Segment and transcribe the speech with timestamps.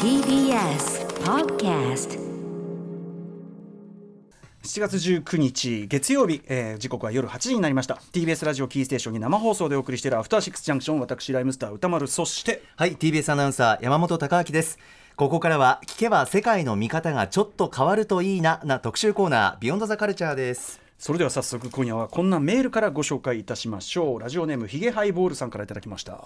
[0.00, 2.18] TBS Podcast.
[4.62, 8.00] 7月19日月曜日、えー時刻は夜8時になりました。
[8.10, 12.62] TBS ラジオキーステーションに生放送でお送りしているアフターシックスジャンクション私ライムスター歌丸そして。
[12.76, 14.78] はい TBS アナウンサー山本貴明です。
[15.16, 20.80] ここからは聞けば世界の見方がちょっと変わるといいなな特集コーナービヨンドザカルチャーです。
[20.98, 24.18] それでは早速今夜はこんなメールからご紹介いたしましょう。
[24.18, 26.24] ラジオネームヒゲハイボールさんからいただきました、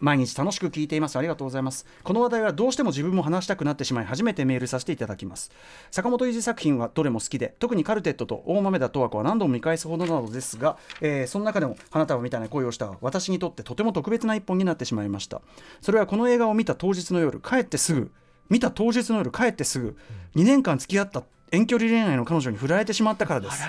[0.00, 1.16] 毎日楽しく聞いています。
[1.16, 1.86] ありがとうございます。
[2.02, 5.50] この話題はどうしても自分も話したくなってしまい初めてメールさせていただきます。
[5.90, 15.40] 坂本龍二作品はどれも好きで特にカルテットと大豆田十和子は何度も見返すほどなのですが、えーその中でも花束みたいな恋をした私にとってとても特別な一本になってしまいました。
[15.80, 18.10] それはこの映画を見た当日の夜帰ってすぐ
[18.48, 19.96] 見た当日の夜帰ってすぐ
[20.36, 23.62] 2年間付き合った遠距離恋愛の彼女に振られてしまったからです。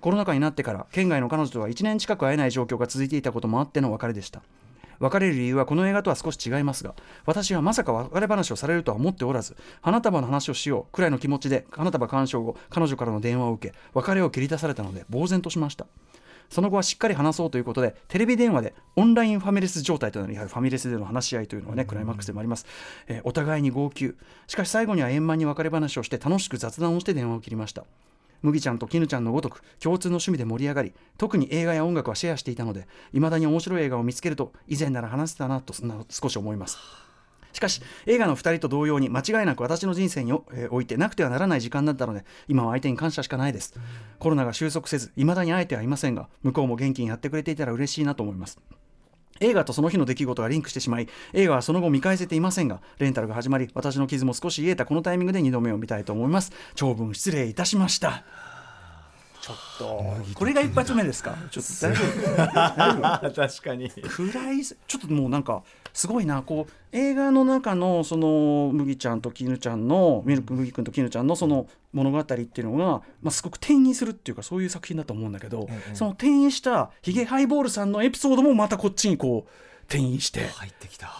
[0.00, 4.42] コロナ禍になってから県外の彼女とは1年近く会えない状況が続いていたこともあっての別れでした
[5.00, 6.94] 別れる理由はこの映画とは少し違いますが
[7.26, 15.86] 私はまさか別れ話をされるとは思っておらず花束の話をしようくらいの気持ちで花束鑑賞後彼女からの電話を受け別れを切り出されたので呆然としました。
[16.50, 22.66] その後はしっかり話そうということでテレビ電話でオンラインファミレス状態となりやはりファミレスでの話し合いというのはねクライマックスでもあります、
[23.06, 24.14] えーお互いに号泣。
[24.46, 27.84] しかし最後には円満に別れ話をして楽しく雑談をして電話を切りました。
[28.42, 36.78] 麦ちゃんと絹ちゃんのごとく共通の趣味で盛り上がり特に映画や音楽はシェアしていたのでいまだに面白い映画を見つけると以前なら話せたなとそんな少し思います。
[37.52, 43.74] しかし映画の2人と同様に間違いなく私の人生にお,、いてなくてはならない時間だったので今は相手に感謝しかないです。
[44.18, 48.58] コロナが収束せずいまだに会えてはいませんが向こうも元気にやってくれていたら嬉しいなと思います。
[49.40, 56.52] 映画とその日の出来事がリンクしてしまい映画はその後見返せていませんがレンタルが始まり私の傷も少し癒えたこのタイミングで2度目を見たいと思います。
[56.74, 58.24] 長文失礼いたしました。
[59.40, 61.36] ちょっとこれが一発目ですか？
[61.50, 63.48] ちょっと 大丈夫？
[63.48, 63.90] 確かに。
[63.90, 65.62] 暗いちょっともうなんか
[65.98, 79.50] すごいなこう映画の中のその麦ちゃんと絹ちゃんのミルク麦君と絹ちゃんのその物語っていうのが、まあ、すごく転移するっていうかそういう作品だと思うんだけど、その転移したヒゲハイボールさんのエピソードもまたこっちにこう
[79.86, 81.10] 転移して入ってきた。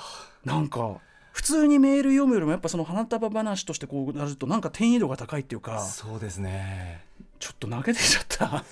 [0.44, 0.98] なんか
[1.32, 5.80] 普通にメール読むよりもやっぱその花束話としてこうなるとなんか転移度が高いっていうか。
[5.80, 7.02] そうですね
[7.38, 8.64] ちょっと泣けてきちゃった。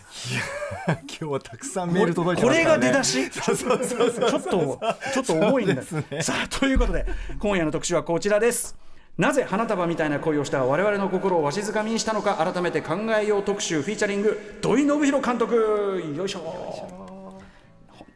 [0.86, 3.30] 今日はたくさんメール届いてこれが出だし？
[3.30, 6.22] ちょっとちょっと重いんですね。
[6.22, 7.06] さあということで
[7.38, 8.76] 今夜の特集はこちらです。
[9.18, 16.02] なぜ花束みたいな恋をした我々の心をわしづかみにしたのか改めて考えよう特集フィーチャリング土井信弘監督。
[16.16, 17.05] よいしょ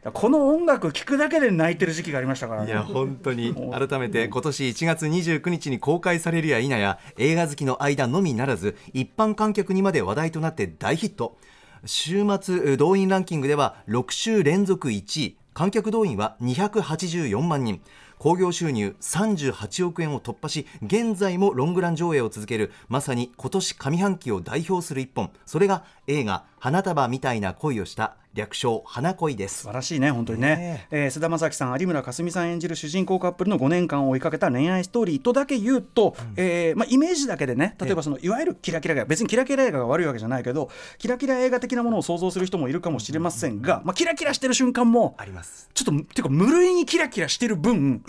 [0.09, 2.71] この音楽聴くだけで泣いてる時期がありましたからね。
[2.71, 3.53] いや本当に。
[3.71, 11.37] 改めて今年1月29日に公開されるや否や映画好きの間のみならず一般観客にまで話題となって大ヒット。
[11.85, 15.37] 週末動員ランキングでは6週連続1位。
[15.53, 17.79] 観客動員は284万人。
[18.17, 25.31] 興行収入38億円を突破し現在もロングラン上映を続けるまさに今年上半期を代表する一本。
[25.47, 29.59] それが映画「花束みたいな恋をした」略称「花恋」です。
[29.59, 30.55] 素晴らしいね本当にね。
[30.55, 31.07] ねえ。
[31.07, 45.69] ー菅田将暉さん有村架純さん演じる主人公カップルの5年間を追いかけた恋愛ストーリーとだけ言うと、えーまあ、イメージだけでね例えばそのいわゆるキラキラ映画別にキラキラ映画が悪いわけじゃないけどキラキラ映画的なものを想像する人もいるかもしれませんが、まあ、キラキラしてる瞬間もあります。
[45.73, 48.03] ちょっとっていうか無類にキラキラしてる分、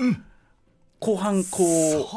[1.03, 1.65] 後半こ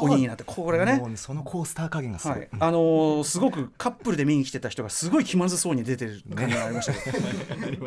[0.00, 1.02] う鬼になってこれがね。
[1.16, 6.92] そのコースター加減がすごい、はい、あのーすごくカップルで見に来てた人がすごい気まずそうに出てる感じがありました。
[6.92, 7.86] けど、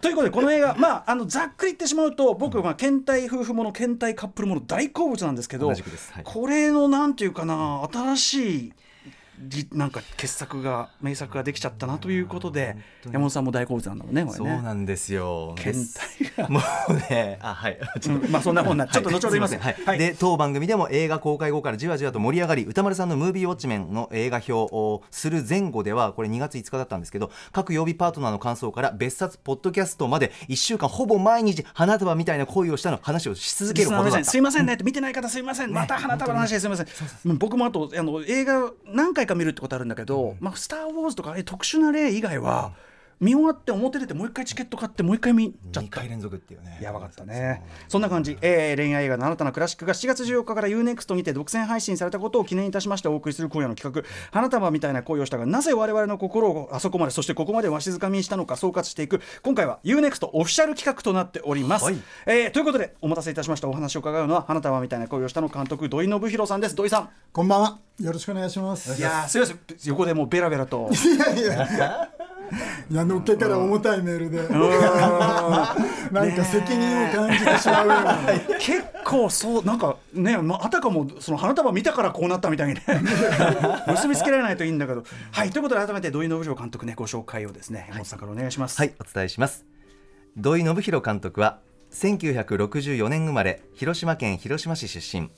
[0.00, 5.82] ということでこの映画、まあ、あのざっくり言ってしまうと僕、まあ、倦怠夫婦もの倦怠カップルもの大好物なんですけどはい。
[6.22, 8.74] これのなんていうかな新しいり
[9.72, 14.62] なんか傑作が名作ができちゃったなということで山本さんも大好物なんだもんねこれそうね。
[14.62, 15.54] なんですよ。
[15.56, 16.48] 倦怠が。
[16.48, 17.78] もうね、あ、はい。
[18.00, 18.26] ちょっと。
[18.26, 19.98] うんまあそんなもんなちょっと後ほど言いますはい、はい。
[19.98, 34.24] で当番組でも映画公開後からじわじわと盛り上がり歌丸さんのムービーウォッチメンの映画表をする前後ではこれ2月5日だったんですけど各曜日パートナーの感想から別冊ポッドキャストまで1週間ほぼ毎日花束みたいな恋をしたの話をし続けるほどだった。
[34.24, 36.86] すいませんねって見てない方すいません、また花束の話ですいません。
[37.26, 42.74] うん僕もあとあの映画何回か見るってことあるんだけど「まあ、スター・ウォーズ」とか特殊な例以外は、
[43.20, 46.78] 見終わって表出てもう一回チケット買ってもう一回見ちゃっ2た回連続っていうね。
[46.82, 47.62] やばかったね。
[47.88, 54.02] そんな感じ、えー恋愛映画の新たなクラシックが7月14日から UNEXT にて独占配信されたことを記念いたしましてお送りする今夜の企画
[54.32, 59.20] 「花束みたいな恋をしたがなぜ我々の心をあそこまでそしてここまでわしづかみにしたのか総括していく。
[59.42, 61.96] 今回は UNEXT オフィシャル企画となっております、はい。
[62.26, 63.68] えーということでお待たせいたしました。
[63.68, 66.74] お話を伺うのは花束みたいな恋をしたの監督土井信弘さんです。
[66.74, 67.10] 土井さん。
[67.32, 67.78] こんばんは。
[68.00, 68.98] よろしくお願いします。
[68.98, 69.58] いやーすいません。
[69.86, 70.90] 横でもうベラベラと。
[70.92, 72.08] いやいや、
[72.90, 78.18] いやのっけから重たいメールで、 なんか責任を感じてしまうような、
[78.58, 82.82] 結構そうなんかね、まあ、あたかもその花束見たからこうなったみたいにね。
[83.88, 85.02] 結びつけられないといいんだけど。
[85.30, 88.78] はいということで改めて土井信弘監督ねご紹介をですね山本さんからお願いします。
[88.78, 89.64] はいお伝えします。
[90.36, 91.60] 土井裕泰監督は
[91.92, 95.30] 1964年生まれ広島県広島市出身。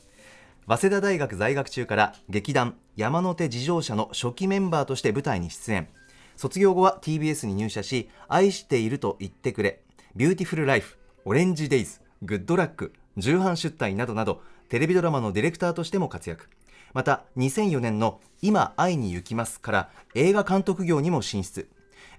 [0.69, 5.89] 早稲田大学在学中から劇団山の手事情社の初期メンバーとして舞台に出演
[6.37, 9.81] 卒業後は TBS に入社し愛していると言ってくれ。
[10.15, 16.49] ビューティフルライフオレンジデイズグッドラック重版出来などなどテレビドラマのディレクターとしても活躍。
[16.93, 21.69] また2004年の「今会いに行きます」から映画監督業にも進出。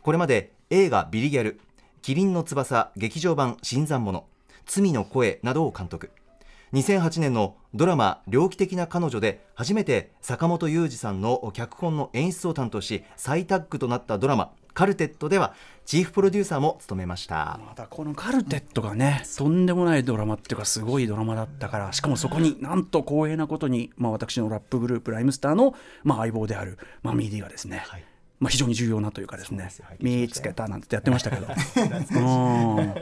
[0.02, 1.60] これまで映画「ビリギャル」
[2.02, 4.26] 「キリンの翼」劇場版「新参者」
[4.66, 6.12] 「罪の声」などを監督。
[6.74, 15.54] 2008年のドラマ「猟奇的な彼女」で初めて坂本雄二さんの脚本の演出を担当し再タッグとなったドラマ「カルテット」では
[15.86, 17.60] チーフプロデューサーも務めました。
[17.66, 25.74] またこのカルテットがね、とんでもないドラマっていうかすごいドラマだったからしかもそこになんと光栄なことに、まあ、私のラップグループライムスターの、
[26.04, 28.04] まあ、相棒である、 Mummy-D がですね、はい
[28.40, 31.48] まあ、非常に重要なというかですね見つけたなんてやってましたけど。
[32.16, 32.94] うん。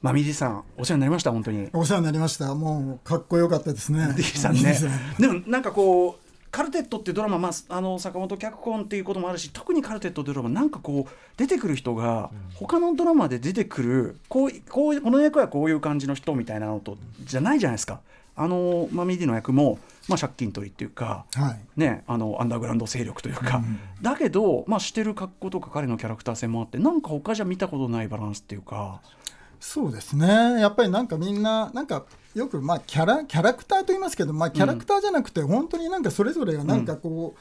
[0.00, 1.68] Mummy-D さんお世話になりました本当に。
[1.72, 2.54] お世話になりました。
[2.54, 4.06] もうかっこよかったですね。
[4.08, 4.76] Mummy-D さんね。
[5.18, 6.24] でもなんかこう
[6.54, 18.00] カルテットっていうドラマ、まあ、あの坂元脚本っていうこともあるし特にカルテットっていうドラマなんかこう出てくる人が他のドラマで出てくるこうこうこの役はこういう感じの人みたいなのとじゃないじゃないですか。
[18.36, 19.78] あの Mummy-D の役も、
[20.08, 29.00] まあ、借金取りっていうか、はい、ね、あのアンダーグラウンド勢力というか、うん、だけど、まあ、してる格好とか彼のキャラクター性もあってなんか他じゃ見たことないバランスっていうか。
[29.60, 30.26] そうですね。
[30.60, 32.04] やっぱりなんかみんななんか
[32.34, 37.40] よくまあキャラキャラクターと言いますけど、まあ、キャラクターじゃなくて本当になんかそれぞれがなんかこう、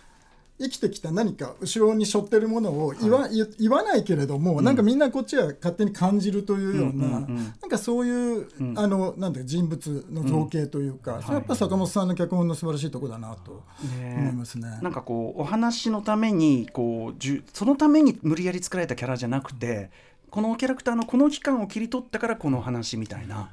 [0.59, 14.69] 生きてきた何か後ろに背負ってるものを言わはい、言わないけれども、うん、なんかみんなこっちは勝手に感じるというような、うんうんうん、なんかそういう、うん、あのなんて人物の造形というか、うん、やっぱ坂元さんの脚本の素晴らしいところだなと思いますね。
[14.69, 19.89] ねなんかこうお話のためにこうじゅそのために無理やり作られたキャラじゃなくて、
[20.29, 23.49] このキャラクターのこの期間を切り取ったからこの話みたいな。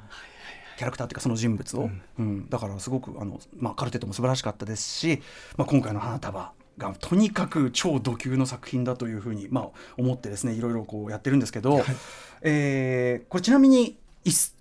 [0.77, 5.21] キャラクターっていうかその人物を、うん、うん、だからすごくあの、まあ、カルテットも素晴らしかったですし、
[5.55, 11.83] まあ、今回の花束がとにかく超ド級の作品だというふうに、まあ、思ってですねいろいろこうやってるんですけど、はい、
[12.41, 13.97] えー、これちなみに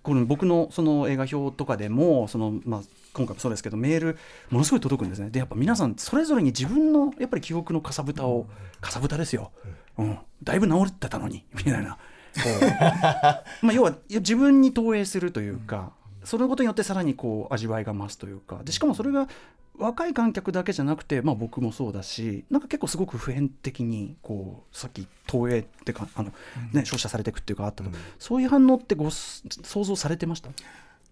[0.02, 2.80] この僕のその映画表とかでもその、まあ、
[3.12, 4.18] 今回もそうですけどメール
[4.48, 5.28] ものすごい届くんですね。
[5.30, 8.46] でやっぱ皆さんそれぞれに自分のやっぱり記憶のかさぶたを、
[8.80, 9.50] かさぶたですよ、
[9.98, 11.98] うん、だいぶ治ってたのにみたいな。
[13.60, 15.92] まあ要は自分に投影するというか、
[16.30, 19.28] そのことによってさらにこう味わいが増すというかでしかもそれが
[19.76, 26.32] 若い観客だけじゃなくて、まあ、僕もそうだしなんか結構すごく普遍的にこうさっき投影ってかあの、
[26.72, 30.50] ね、照射されていくっていうかあったと、うん、そういう反応ってご想像されてました？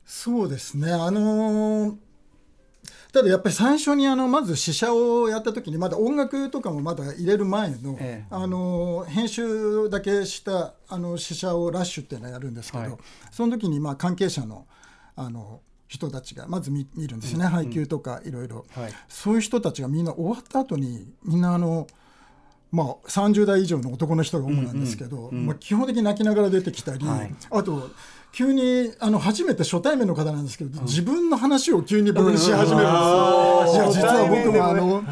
[0.05, 0.93] そうですね。
[0.93, 1.97] あのー
[3.13, 7.99] ただやっぱり最初にあのまず試写をやった時にまだ音楽とかもまだ入れる前の,、
[8.31, 12.99] あの編集だけしたあの試写をラッシュっていうのをやるんですけど、
[13.31, 14.67] その時にまあ関係者の
[15.19, 18.65] あの人たちがまず見見るんですね、配給とかいろいろ、
[19.09, 21.87] そういう人たちがみんな終わった後にみんなあの。
[22.71, 27.89] まあ、30代以上の男の人が主なんですけど、まあ、基本的に泣きながら出てきたり、はい、あと
[28.31, 32.99] 急にあの初めて初対面の方なんですけど、自分の話を急に僕にし始めるんで
[33.73, 33.85] すよ。
[33.85, 35.03] いや実は僕もあの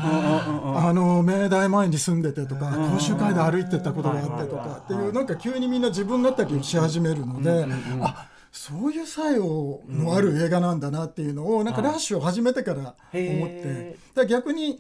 [0.89, 7.67] あの明大前に住んでてとか講習会で歩いてたことがあってとかっていうなんか急にみんな自分語りをし始めるので、
[8.03, 13.99] あそういう作用のある映画なんだなっていうのをなんかラッシュを始めてから思って。
[14.15, 14.79] だ逆に。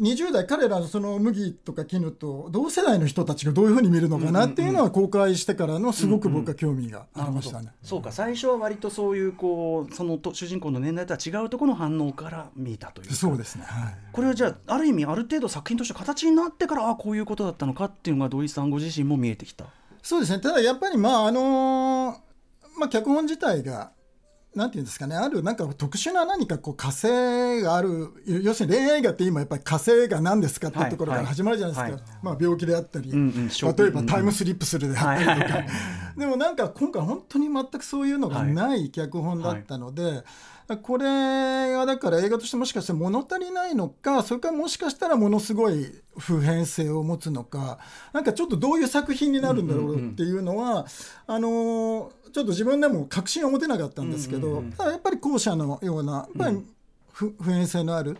[0.00, 7.72] 20代彼らその麦とか絹と同世代の人たちがどういうふうに見るのかなっていうのは公開してからのすごく僕は興味がありましたね。
[7.82, 19.66] そうか最初は割とそういうこうその主人公の年代とは違うところの反応から見たというそうですね、はい、これはじゃあある意味ある程度作品として形になってからあこういうことだったのかっていうのが土井さんご自身も見えてきた。
[20.02, 20.40] そうですね。
[20.40, 22.16] ただやっぱりまああのー、
[22.78, 23.92] まあ脚本自体が
[24.54, 31.92] なんていうんですかねあるなんか特殊な何かこう火星がある要するに恋愛映画って今やっぱり火星が何ですかっていうところから始まるじゃないですか、はい。
[31.92, 35.64] はい、まあ、病気であったり、うんうん、例えばタイムスリップするであったりとか、
[36.18, 40.22] でもなんか今回本当に全くそういうのがない脚本だったので。
[40.68, 47.78] はいこれがだから映画としてもしかして物足りないのかそれからもしかしたらものすごい普遍性を持つのか
[48.12, 50.86] なんかちょっとどういう作品になるんだろうっていうのは、
[51.26, 56.64] あのちょっと自分でも確信を持てなかったんですけど、ただやっぱり後者のようなやっぱり
[57.12, 58.18] 普遍性のある、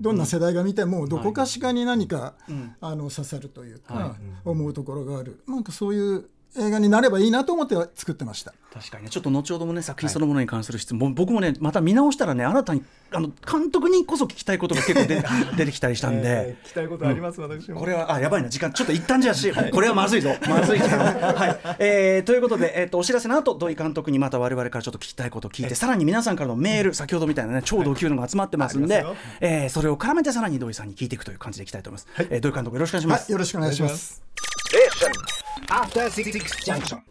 [0.00, 2.34] どんな世代が見てもどこかしかに何か、
[2.80, 5.42] あの刺さるというか、思うところがある。
[5.46, 8.52] なんかそういう映画になればいいなと思って作ってました。
[8.72, 9.10] 確かにね。
[9.10, 15.22] ちょっと後ほどもね作品そのものに関する質問、はい、僕もねまた見直したらね新たにあの監督にこそ聞きたいことが結構で
[15.56, 17.80] 出てきたりしたんで、えー、聞きたいことあります、うん、私も。
[17.80, 18.48] これはあやばいな。
[18.48, 20.34] 時間ちょっと一旦じゃあし、はい、これはまずいぞ。
[20.48, 20.98] まずい時間
[21.34, 25.68] はい、えー、ということで、えーと、お知らせの後土井監督にまた我々からちょっと聞きたいことを聞い。
[25.68, 32.26] てさらに皆さんからのメール先ほどみたいなね超同級のが集まってますんで、はい、えー、それを絡めてさらに土井さんに聞いていくという感じでいきたいと思います、はい。
[32.30, 34.22] えー、土井監督よろしくお願いします、よろしくお願いします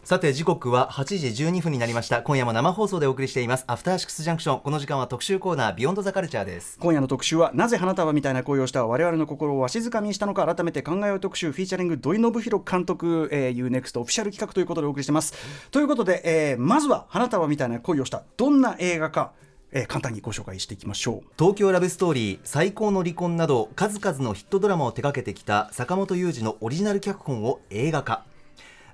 [0.04, 2.22] さて時刻は8時12分になりました。
[2.22, 3.66] 今夜も生放送でお送りしています。
[3.68, 6.78] アフターシックスジャンクションこの時間は特集コーナービヨンドザカルチャーです。
[6.80, 19.34] 今夜の特集はなぜ花束みたいな恋をした我々の心をわしづかみにしたのか改めて考えよう特集フィーチャリング土井信弘監督、えー、UNEXT オフィシャル企画ということでお送りしてます、うん、ということで、えー、まずは花束みたいな恋をしたどんな映画か
[19.72, 21.30] えー、簡単にご紹介していきましょう。
[21.38, 28.24] 東京ラブストーリー最高の離婚など数々のヒットドラマを手掛けてきた坂本雄二のオリジナル脚本を映画化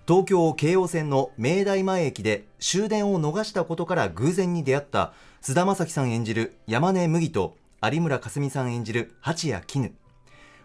[0.05, 9.93] 東京京王線の明大前駅で終電を逃したことから偶然に出会った菅田将暉さん演じる山根麦と有村架純さん演じる八谷絹。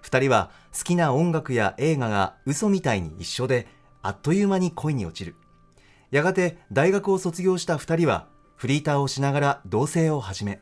[0.01, 3.69] 二人は好きな音楽や映画が嘘みたいに一緒で
[4.03, 5.37] あっという間に恋に落ちる。
[6.11, 8.27] やがて大学を卒業した二人は
[8.57, 10.61] フリーターをしながら同棲を始め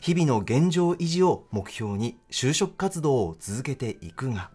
[0.00, 4.50] 日々の現状維持を目標に就職活動を続けていくが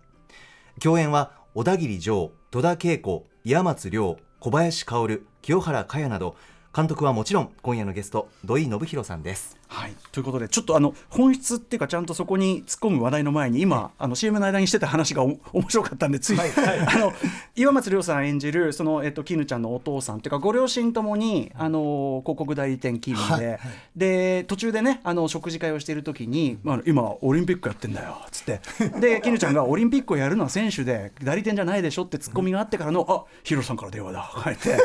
[0.81, 6.36] 共演は小田切城戸田恵子岩松亮小林薫清原果耶など
[6.72, 9.59] 監督はもちろん今夜のゲスト土井信弘さんです。
[9.71, 16.49] はい、ということでちょっとあの本質っていうかちゃんとそこに突っ込む話題の前に今あの CM の間にしてた話が 面白かったんでつい、はい。
[16.49, 17.13] はい、 あの
[17.55, 23.53] 岩松亮さん演じるその、えっと、絹ちゃんのお父さんっていうかご両親ともにあの広告代理店勤務で、はい。
[23.53, 23.59] はい、
[23.95, 28.61] で途中でねあの食事会をしている時に、まあ、今オリンピックやってんだよっつって。
[28.99, 34.79] で 絹ちゃんがオリンピックをやるのは選手で代理店じゃないでしょってツッコミがあってからの「あヒロさんから電話だ」書いて。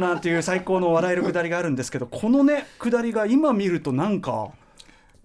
[0.00, 4.50] なんていう最高の笑えるくだりがあるんですけどこのねくだりが今見るとなんか。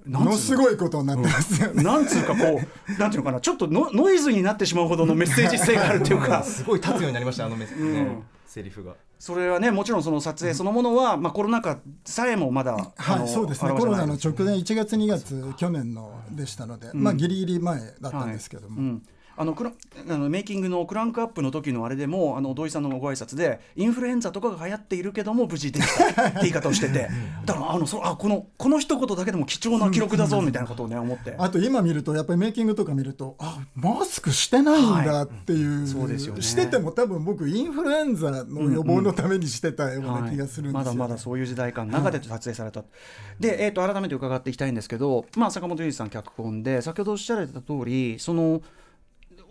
[0.05, 3.39] ものすごいことになってますよね、うん、なんつうかこうなんていうのかな？
[3.39, 6.41] ちょっとノノイズになってしまうほどのメッセージ性があるっていうか。
[6.43, 8.23] すごい立つようになりましたあのメッセージ、ね、うん。
[8.47, 8.95] セリフが。
[9.19, 13.71] それはねもちろんその撮影そのものは、まあ、コロナ禍さえもまだ、はいそうですね。
[13.71, 18.85] コロナの直前1月2月去年のでしたので、まあギリギリ前だったんですけども、はい。
[18.87, 19.03] うん
[19.37, 19.71] あのクラ
[20.09, 25.85] あのメイキングのクランクアップの時のあれでもあの土井さんのご挨拶でインフルエンザとかが流行っているけども無事でき
[26.15, 27.09] たって言い方をしてて。
[27.45, 31.35] だからあのそあこのこの一言だけでも貴重な記録だぞみたいなことをね思って。
[31.37, 40.73] あと今見るとやっぱりメイキングとか見るとあマスクしてないんだっていうはい、そうですよね、してても多分僕インフルエンザの予防のためにしてたような気がするんですよ、ね。
[40.73, 48.61] うんうんはい、まだまだそういう時代感の中で撮影された、はい、で、えーと、と改めて伺っていきたいんですけど、まあ、坂本龍二さん脚本で先ほどおっしゃられた通りその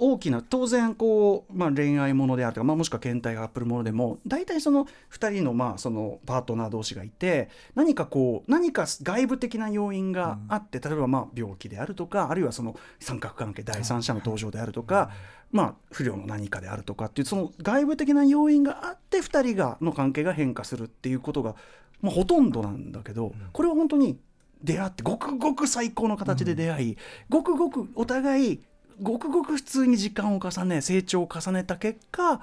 [0.00, 15.10] 大きな当然こう、まあ、恋愛ものであるとか、まあ、もしくは検体がアップルものでも大体その2人のまあそのパートナー同士がいて何かこう何か外部的な要因があって、うん、例えばまあ病気であるとかあるいはその三角関係第三者の登場であるとか、
[15.52, 21.56] まあ、不良の何かであるとかっていうその外部的な要因があって2人がの関係が変化するっていうことが、
[22.00, 24.18] まあ、ほとんどなんだけどこれは本当に
[24.62, 26.96] 出会ってごくごく最高の形で出会い、
[27.28, 28.60] ごくごくお互い
[29.02, 32.40] ごくごく普通に時間を重ね成長を重ねた結果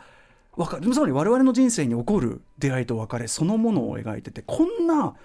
[0.56, 5.16] つまり我々の人生に起こる出会いと別れそのものを描いててこんな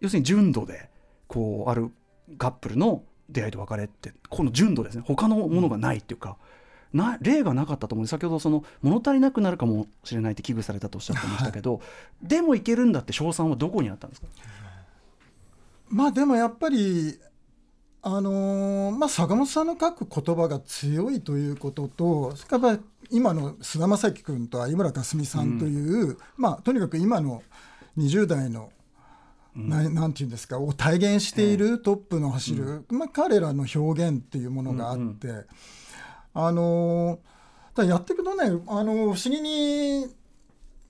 [0.00, 0.88] 要するに純度で
[1.28, 1.90] こうある
[2.38, 5.04] カップルの出会いと別れってこの純度ですね。
[5.06, 6.36] 他のものがないっていうか。
[6.92, 11.80] な例がなかったと思う先ほどその物足りなくなるかもしれないって危惧されたとおっしゃってましたけど、
[12.22, 14.26] でもいけるんだって称賛はどこにあったんですか？
[15.88, 17.18] まあでもやっぱり
[18.04, 22.78] あのー、まあ、坂本さんの書く言葉が強いということとそれから
[23.10, 27.42] 今の菅田将暉君と有村架純さんという、うん、まあ、とにかく今の
[27.96, 28.72] 20代の、
[29.56, 35.36] うん、ななんていうんですかを体現しているトップの走る、うん、まあ、彼らの表現っていうものがあって、うん。
[35.36, 35.46] うん、
[36.34, 40.08] あのー、だやっていくとね、あのー、不思議に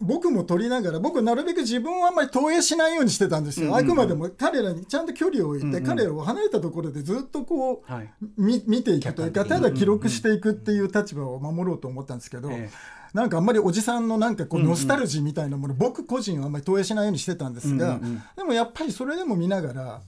[0.02, 12.68] 僕も取りながら僕なるべく自分をあんまり投影しないようにしてたんですよ、うんうんうん、あくまでも彼らにちゃんと距離を置いて、うんうん、彼らを離れたところでずっとこう、はい、見ていくというかただ記録していくっていう立場を守ろうと思ったんですけど、うんうん、
[13.14, 20.02] なんかあんまりおじさんのなんかこうノスタルジーみたいなもの、うんうん、僕個人はあんまり投影しないようにしてたんですが、うんうん、でもやっぱりそれでも見ながら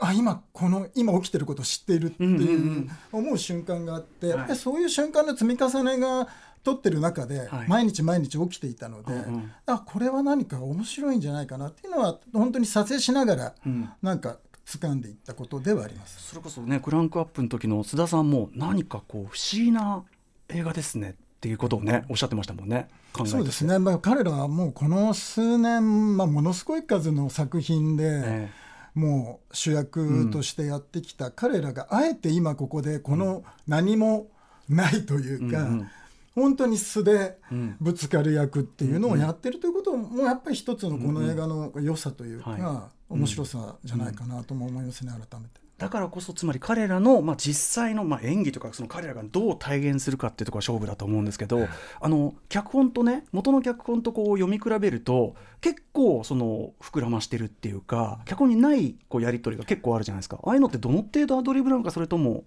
[0.00, 6.28] あ今この今起きてることを知っているっていう思う瞬間があって、やっぱりそういう瞬間の積み重ねが
[6.64, 9.24] 撮ってる中で毎日毎日起きていたので、はい、
[9.66, 13.54] あこれは何か面白いんじゃないかなっていうのは本当に撮影しながら
[14.00, 16.28] なんか掴んでいったことではあります。
[16.28, 20.04] それこそねクランクアップの時の須田さんも何かこう不思議な
[20.48, 22.88] 映画ですねっていうことをねおっしゃってましたもんね。
[23.26, 34.28] そうですね、まあ、彼らはもうこの数年、まあ、ものすごい数の作品で、えー、もう主役としてやってきた彼らがあえて今ここでこの何も
[34.66, 35.88] ないというか、うんうん
[36.34, 37.38] 本当に素で
[37.80, 45.60] ぶつかる役っていうのをやってるということもやっぱり一つのこの映画の良さというか面白さじゃないかなとも思いますね改めて。
[45.82, 51.66] だからこそつまり彼らの、まあ、実際の、まあ、演技とかその彼らがどう体現するかっていうところが勝負だと思うんですけど、
[52.00, 60.38] あの脚本とね元の脚本とこう読み比べると結構その膨らましてるっていうか脚本にないこうやり取りが結構あるじゃないですか。
[60.44, 62.44] ああいうのってどの程度アドリブなのかそれとも？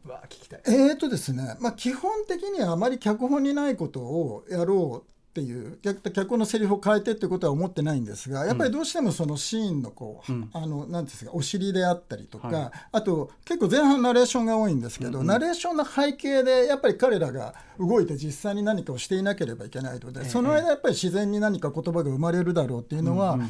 [0.66, 23.50] えーとですね、まあ、基本的にはあまり脚本にないことをやろうっていう脚本のセリフを変えてっていうことは思ってないんですがやっぱりどうしてもそのシーンのこう、うん、あのなんですかお尻であったりとか、はい、あと結構前半ナレーションが多いんですけど、うん、ナレーションの背景でやっぱり彼らが動いて実際に何かをしていなければいけないので、えー、その間やっぱり自然に何か言葉が生まれるだろうっていうのは、うんうん、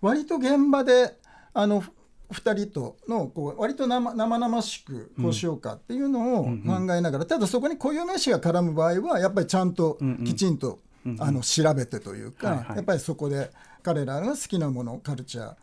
[0.00, 1.18] 割と現場で
[1.52, 1.84] あの
[2.32, 6.50] 2人とのこう割と生々しくこうしようかっていうのを考
[6.94, 10.80] えながら、ただそこに固有名詞が絡む場合はやっぱりちゃんときちんと
[11.18, 13.50] あの調べてというか、はいはい、やっぱりそこで
[13.82, 15.54] 彼らが好きなものカルチャー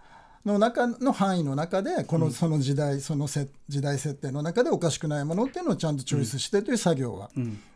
[0.45, 7.29] の中の範囲の中でこのその時代、そのせ時代設定の中でおかしくないものっていうのをちゃんとチョイスしてという作業は、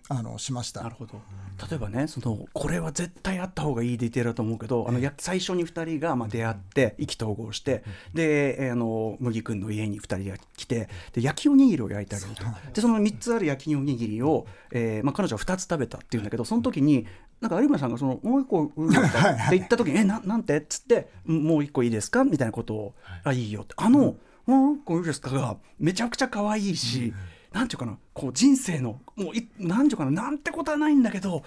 [0.10, 0.84] あのしました。
[0.84, 1.22] なるほど。
[1.70, 7.84] 例えばねそのこれは絶対あった方がいいディテールだと思うけど、あのや最初に2人がまあ出会って意気投合して、
[8.14, 12.44] であの麦君の家に2人が来てで焼きおにぎりを焼いてあげると
[12.74, 17.08] でその3つある焼きおにぎりを、えーまあ、彼女は2つ食べたっていうんだけどその時に
[17.42, 19.00] なんか有村さんがそのもう一個うんって
[19.58, 23.74] 言った時に「えななんて?」っつって「もう一個いいですか?」みたいなことを「あいいよ」って。
[23.78, 24.16] あの
[24.48, 27.14] 「もう一個いいですか?」がめちゃくちゃ可愛いし、
[27.54, 31.44] なんていうかなこう人生のもういなんていうかななんてことはないんだけど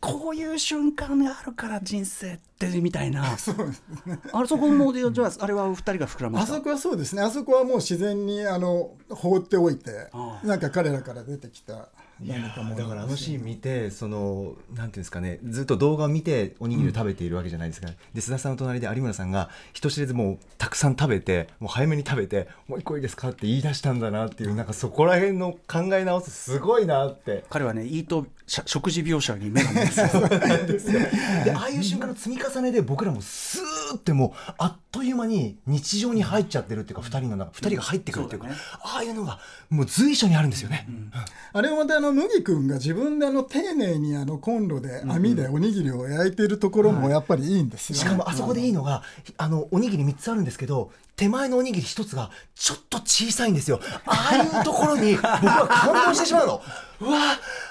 [0.00, 3.24] こういう瞬間があるから人生ってみたいな。
[3.36, 4.20] そうですね。
[4.32, 7.22] あそこもじゃああれはお二人が膨らまあそこはそうですね。
[7.22, 10.08] あそこはもう自然にあの放っておいて
[10.44, 11.88] なんか彼らから出てきた
[12.20, 12.36] いや
[12.76, 27.44] だからあのシーン見てそのなんていうんですかねずっと動画を見ておにぎりを食べているわけじゃないですか、うん、で須田さんの隣で有村さんが人知れずもうたくさん食べてもう早めに食べてもう一個いいですかって言い出したんだなっていうなんかそこら辺の考え直すすごいなって。
[27.50, 29.86] 彼はねイート食事描写に目が ない
[30.66, 31.00] ですよ。
[31.44, 39.38] でああいう瞬間の積み重ねで僕らもスーってもうあっという間に日常に入っちゃってるっていうか、二人の中二人が入ってくるっていうか、ね、ああいうのが
[39.70, 41.12] もう随所にあるんですよね、うん、
[41.52, 49.04] あれまたあの麦君が自分であの丁寧にあのコンロで網でおにぎりを焼いてるところもやっぱりいいんですよ、ね、しかもあそこでいいのが
[49.36, 53.78] あのおにぎり3つあるんですけど手前のおにぎり1つがちょっと小さいんですよ。
[54.04, 56.62] ああいうところに僕は感動してしまうの。
[57.02, 57.18] うわ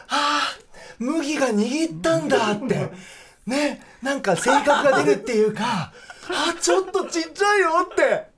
[0.08, 0.58] あ
[0.98, 2.90] 麦が握ったんだって
[3.48, 5.92] ねなんか性格が出るっていうか
[6.30, 8.38] あちょっとちっちゃいよって。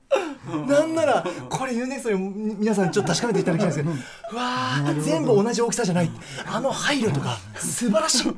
[0.66, 3.92] なんならこれ UNEXT に皆さんちょっと確かめていただきたいんですけど
[4.32, 6.10] うわ全部同じ大きさじゃない。
[6.46, 8.32] あの配慮とか素晴らしい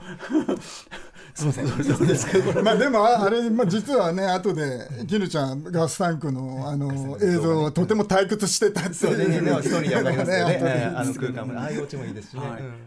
[1.35, 9.29] すみません、そうですまあでもあれ、まあ、実はね後で絹ちゃんガスタンクのあの映像をとても退屈してたっていう。
[9.31, 9.63] ねね。
[9.63, 10.93] ストーリーでわかりますよね。
[10.95, 12.43] あの空間もああいうオチもいいですしね、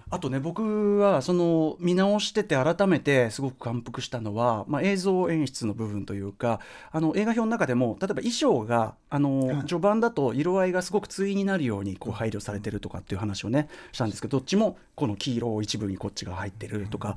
[0.10, 6.60] あとね僕はその見直してて改めてすごく感服したのは、まあ、映像演出の部分というか
[6.92, 17.16] あの映画表の中でも例えば衣装があの、序盤だと色合いがすごく対になるようにこう配慮されてるとかっていう話をねしたんですけどどっちもこの黄色一部にこっちが入ってるとか、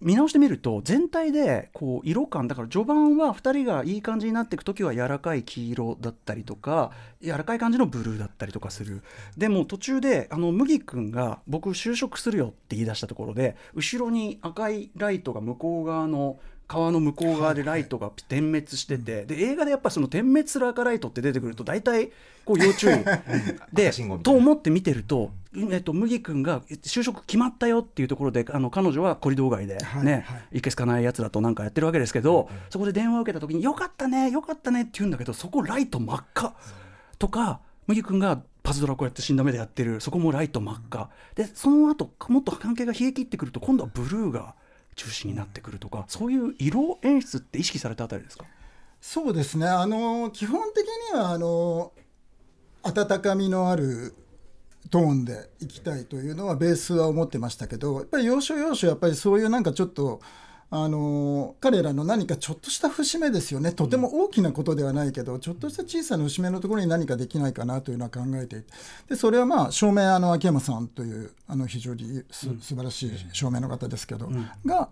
[0.00, 9.02] 見直してみると全体でこう色感だから序盤は2人がいい感じになっていく時は柔らかい黄色だったりとか柔らかい感じのブルーだったりとかする。
[9.36, 16.38] でも途中であの麦君が僕就職するよって言い出したところで後ろに赤いライトが向こう側の
[16.70, 22.12] 川の向こう側でライトが点滅してて、で映画でやっぱその点滅する赤ライトって出てくると大体
[22.44, 22.94] こう要注意。
[23.74, 23.90] で
[24.22, 25.32] と思って見てると、
[25.72, 30.20] えっと、麦君が就職決まったよっていうところであの彼女はコリドー街でね、はいは
[30.52, 36.54] い、いけすかないやつだとなんかやってるわけですけど、そこで電話を受けた時に「よかったねよかったね」って言うんだけどそこライト真っ赤。
[37.18, 41.10] とか麦君がパズドラこうやって死んだ目でやってるそこもライト真っ赤。
[41.34, 44.54] でその後もっと関係が冷え切ってくると今度はブルーが。
[45.00, 48.44] 中心になってくるとかそういう色演出って意識されたあたりですか？
[49.00, 49.66] そうですね。
[49.66, 51.92] あの基本的にはあの
[52.82, 54.14] 温かみのある
[54.90, 60.20] トーンでいきたいというのはベースは思ってましたけどやっぱり要所要所やっぱりそういうなんかちょっと
[60.72, 63.72] あの彼らの何かちょっとした節目ですよね。
[63.72, 68.72] とても大きなことではないけど、ちょっとした小さな節目のところに何かできないかなというのは考えていて
[69.08, 74.90] でそれはまあ照明あの秋山さんというあの非常にす、うん、素晴らしい照明の方ですけど、うん、が、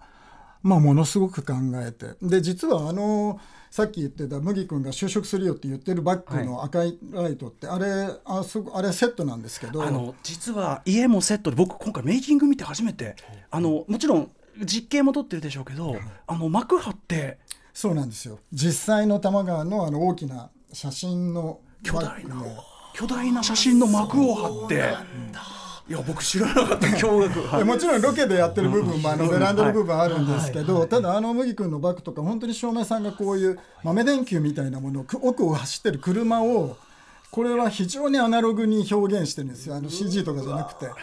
[0.64, 3.38] まあ、ものすごく考えてで実はあの
[3.70, 9.84] さっき言ってた麦君が就職するよって言ってるバッグの赤いライトって、はい、あれあそあれセットなんですけど。
[9.84, 13.14] あの実は家もセットで僕今回メイキング見て初めて
[13.50, 14.30] あのもちろん
[14.64, 17.38] 実験も取ってるでしょうけど、あの幕張って
[17.72, 18.38] そうなんですよ。
[18.52, 22.42] 実際の多摩川のあの大きな写真の巨大な
[22.94, 24.94] 巨大な写真の幕を張って。
[25.88, 27.64] いや僕知らなかった 驚愕。
[27.64, 36.76] もちろんロケでやってる部分もあのベランダの部分あるんですけど、ただあの麦君のバッグとか本当に照明さんがこういう豆電球みたいなものを奥を走ってる車を
[37.30, 39.76] これは非常にアナログに表現してるんですよ。
[39.76, 40.86] あの CG とかじゃなくて。
[40.86, 40.94] こ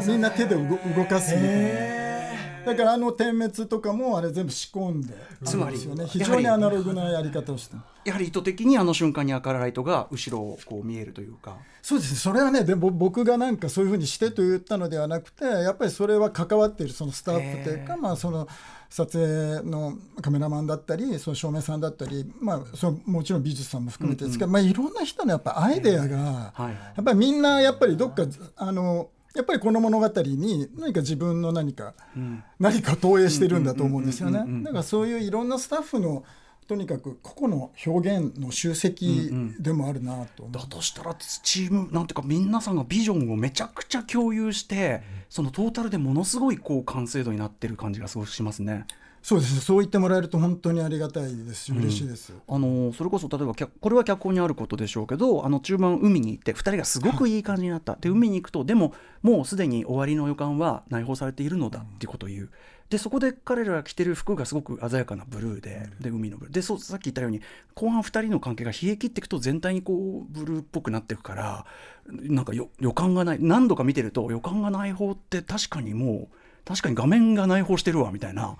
[0.00, 2.23] うみんな手で動かすみたいな。
[2.64, 11.56] だからあの点滅とかもあれ全部仕込んでつまり非常にアナログなやり方をしてやはり意図的にあの瞬間に赤ライトが後ろをこう見えるというか。
[11.80, 12.12] そうです。
[12.12, 18.46] ねそれはねでも僕がなんかそういうふうにしてと言ったのではなくてやっぱりそれは関わっているそのスタッフというかまあその
[18.90, 28.24] 撮影のカメラマンだったりその照明さんだったり、まあ、そのもちろん美術さんも含めてですけど、うんうん、まあ、いろんな人のやっぱアイデアが、やっぱりみんなやっぱりどっか
[28.56, 34.44] あのやっぱりこの物語に何か自分の何か、うん、何か投影してるんだと思うんですよね。
[34.62, 36.24] だからそういういろんなスタッフの
[36.68, 48.86] とにかく個々の表現の集積でもあるなと、うんうん、だとしたらチームなんていうか皆さんがビジョンをめちゃくちゃ共有して、そのトータルでものすごいこう完成度になってる感じがすごくしますね。
[49.24, 62.50] そうですそう言ってもらえると本当にありがたいですし、嬉しいです、あのそれこそ例えばこれは脚本にあることでしょうけどあの中盤海に行って2人がすごくいい感じになった、で海に行くとでももうすでに終わりの予感は内包されているのだっていうことを言う。
[62.90, 66.54] でそこで彼らが着てる服がすごく鮮やかなブルーで,、で海のブルー。
[66.54, 67.40] でそうさっき言ったように
[67.74, 71.64] 後半2人の関係が冷え切っていくと全体にこうブルーっぽくなっていくから
[72.06, 73.38] なんか予感がない。
[73.40, 78.56] 何度か見てると予感がない方って確かにもう確かに画面が内包してるわみたいな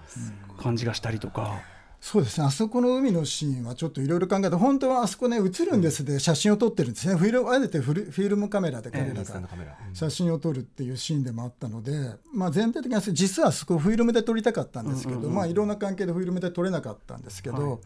[0.59, 1.61] 感じがしたりとか。
[2.05, 2.47] そうですね。
[2.47, 7.15] あそこの海のシーンはちょっといろいろ考えて本当はあそこね映るんですで写真を撮ってるんですね。
[7.15, 9.25] フィルあえてフィルムカメラで彼らが
[9.95, 11.93] 写真を撮るっていうシーンでもあったので、
[12.31, 17.71] まあ、全体的に実はあそこフィルムで撮りたかったんですけど、まあ、いろんな関係でフィルムで撮れなかったんですけど。
[17.71, 17.81] はい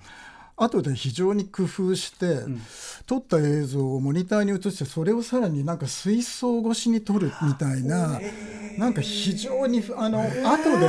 [0.59, 2.61] 後で非常に工夫して、うん、
[3.07, 8.21] 撮った映像をモニターに映してそれをさらになんか水槽越しに撮るみたいな。
[8.79, 10.31] なんか非常にあの後
[10.79, 10.89] で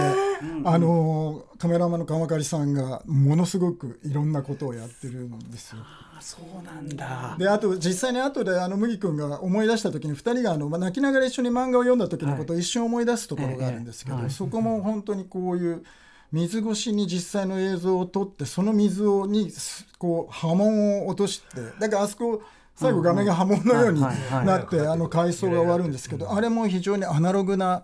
[0.64, 5.80] あのカメラマンの川狩さんがものすごくいろんなことをやってるんですよ。
[6.22, 7.36] そうなんだ。
[7.40, 15.84] であと実際に後であの麦君が思い出した時に2人があの、まあ、泣きながら一緒に漫画を読んだ時のことを一瞬思い出すところがあるんですけど、はい、そこも本当にこういう
[16.32, 19.52] 水越しに実際の映像を撮ってその水をに
[19.98, 22.42] こう波紋を落としてだからあそこ
[22.76, 27.84] 最後画面が波紋のようになってあの回想が終わるんですけどあれも非常にアナログな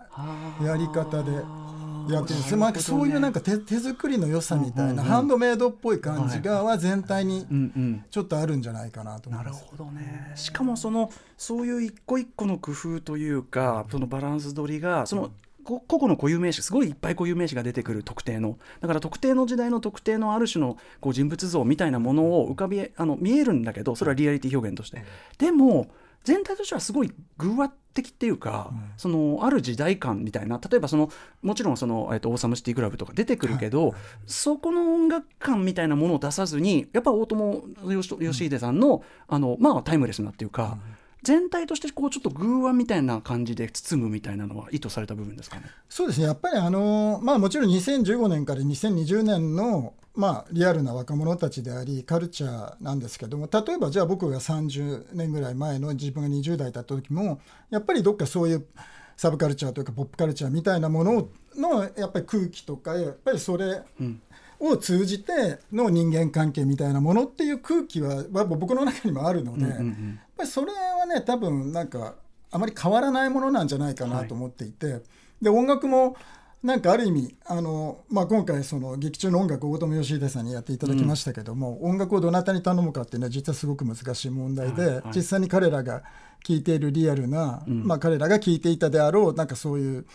[0.62, 1.32] やり方で。
[2.08, 7.46] やってるんですまあ、そういうなんか手手作りの良さみたいな、ハンドメイドっぽい感じがは全体に
[8.10, 10.32] ちょっとあるんじゃないかなと思います、なるほどね。
[10.36, 15.30] しかもそのそういう一個一個の工夫というかそのバランス取りがその
[15.66, 18.58] 個々の固有名詞すごいいっぱい固有名詞が出てくる特定の。
[18.80, 25.04] だから特定の時代の特定のある種のこう人物像みたいなものを浮かびあの見えるんだけどそれはリアリティ表現として、
[25.38, 25.88] でも
[26.24, 30.60] 全体としてはすごい偶話的っていうか、うん、そのある時代感みたいな。
[30.70, 31.10] 例えばその
[31.42, 40.78] もちろんその、えーと、オーサムシティクラブとか出てくるけど、はい、そこの音楽感みたいなものを出さずにやっぱ大友義秀さんの,、あのまあ、タイムレスなっていうか。
[40.90, 40.95] うん
[41.26, 45.62] 全体としてこうちょっと偶話みたいな感じで包むみたいなのは意図された部分ですかね。
[45.88, 58.66] そうですねやっぱりあの、まあ、もちろん2015年から2020年のまあ、リアルな若者たちでありカルチャーなんですけども例えばじゃあ僕が30年ぐらい前の自分が20代だった時もやっぱりどっかそういう
[59.18, 63.82] サブカルチャーというかポップカルチャーみたいなもののやっぱり空気とかやっぱりそれ
[64.58, 69.76] を通じての人間関係みたいなものっていう空気は僕の中にもあるので、やっ
[70.36, 72.14] ぱりそれはね多分なんか
[72.50, 75.02] あまり変わらないものなんじゃないかなと思っていて、はい、
[75.42, 76.16] で音楽も
[76.62, 84.94] なんかある意味あの、まあ、今回その劇中の音楽を大友義秀さんにやっていただきましたけども、うん、音楽をどなたに頼むかっていうのは実はすごく難しい問題で、はい。
[84.94, 86.02] はい、実際に彼らが
[86.44, 90.06] 聴いているリアルな、うん、まあ、彼らが聴いていたであろうなんかそういう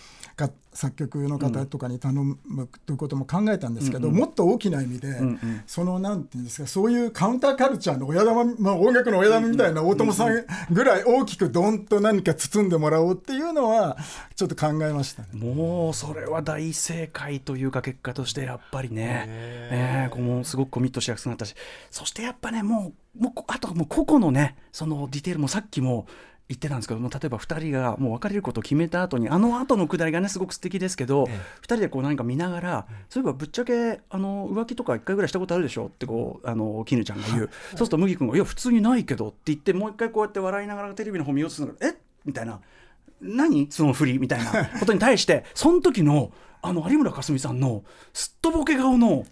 [0.73, 2.37] 作曲の方とかに頼む
[2.85, 13.97] ということも考えたんですけど、うんうん、もっと大きな意味で、うんうん、そのなんていうんですかそういうカウンターカルチャーの親玉、まあ、音楽の親玉みたいな大友さんぐらい大きくどんと何か包んでもらおうっていうのは
[14.35, 21.53] ちょっと考えました、ね、もうそれは大正解というか結果としてやっぱりね、えー、このすごくコミットしやすくなったし
[21.89, 26.07] そしてやっぱねもうもうあとはもう個々のねそのディテールもさっきも
[26.49, 41.73] 言ってたんですけども例えば2人がもう別れることを決めた後にあの後のくだりがねすごく素敵ですけど、ええ、2人でこう何か見ながら、そういえばぶっちゃけあの浮気とか1回ぐらいしたことあるでしょってこうあの絹ちゃんが言う、そうすると麦君が「いや普通にないけど」って言ってもう一回こうやって笑いながらテレビの方見ようとするの。
[41.73, 42.59] が「えみたいな
[43.21, 43.67] 「何？
[43.71, 49.25] その振り」みたいな ことに対してその時のあの有村架純さんのすっとぼけ顔の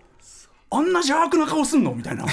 [0.72, 1.94] あんな邪悪な顔すんの？
[1.94, 2.26] みたいな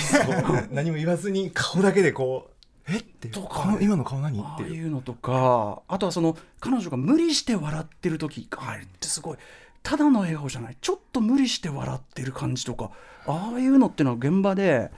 [0.71, 2.56] 何も言わずに顔だけでこう
[2.89, 2.99] え？
[2.99, 3.79] ってとか。
[3.81, 4.41] 今の顔何？
[4.41, 4.91] っていう。
[4.91, 5.83] のとか。
[5.89, 8.49] あとはその彼女が無理して笑ってる時。
[8.57, 9.37] あれってすごい。
[9.83, 10.77] ただの笑顔じゃない。
[10.81, 12.91] ちょっと無理して笑ってる感じとか。
[13.27, 14.91] ああいうのっていうのは現場で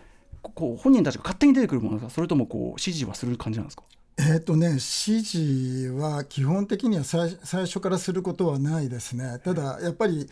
[0.43, 3.83] こう本人たちが勝手に出てくるものですかそれともこう指示はする感じなんですか？
[4.21, 9.39] えーとね、指示は基本的には最初からすることはないですね。
[9.45, 10.29] ただやっぱり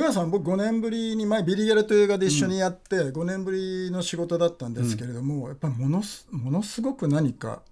[0.00, 7.62] 有馬さん僕5年ぶりに前ビリギャルという映画で一緒にやって5年ぶりの仕事だったんですけれども、やっぱりものすものすごく何か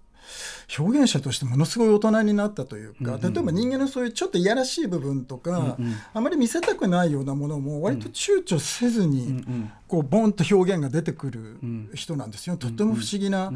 [0.77, 5.77] 表現者としてものすごい大人になったというか、例えば人間のそういうちょっといやらしい部分とか、
[6.13, 9.43] あまり見せたくないようなものも割と躊躇せずに、
[9.87, 11.59] こうボンと表現が出てくる
[11.95, 13.51] 人なんですよ、とっても不思議な、あ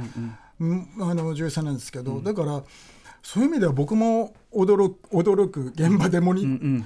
[0.60, 2.64] の女優さんなんですけど、だから
[3.24, 6.84] そういう意味では僕も驚く驚く現場でモニ、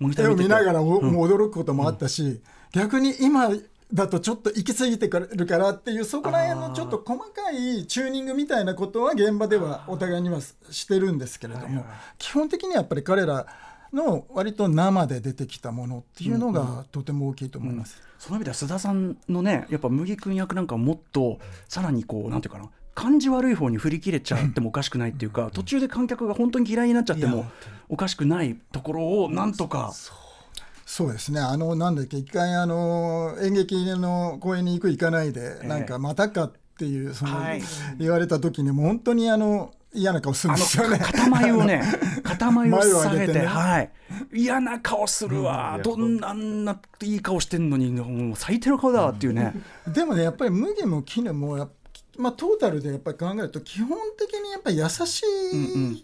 [0.00, 2.40] 絵を見ながらも驚くこともあったし、
[2.72, 3.50] 逆に今
[3.92, 11.84] だとちょっと行き過ぎてくるからっていうそこら辺のちょっと細かいチューニングみたいなことは現場ではお互いにはしてるんですけれども
[12.18, 13.46] 基本的にはやっぱり彼ら
[13.92, 18.02] の割と生で出てきたものっていうのがとても大きいと思います、うん。
[18.02, 27.44] うん、その意味では須田さんのねやっぱ麦君役なんかもっとさらにこうなんていうかな感じ悪い方に振り切れちゃってもおかしくないっていうか途中で観客が本当に嫌いになっちゃっても
[27.90, 29.92] おかしくないところをなんとか。
[30.86, 31.12] そう。
[31.12, 31.40] ですね。
[31.40, 37.32] あのなんだっけ一回あの演劇の公演に行く行かないで、なんかまたかっていうその、
[37.98, 40.98] 言われた時にも本当にあの嫌な顔するんですよね。
[40.98, 41.82] 塊をね、
[42.22, 43.90] 塊を下げて、ね、はい、
[44.32, 49.54] 嫌な顔するわ、うん、どんなあんないい顔してんのに、もう最低の顔だわっていうね。
[49.86, 51.68] でもね、やっぱり麦も絹もや
[52.18, 55.22] まあ、トータルでやっぱり考えると基本的にやっぱり優し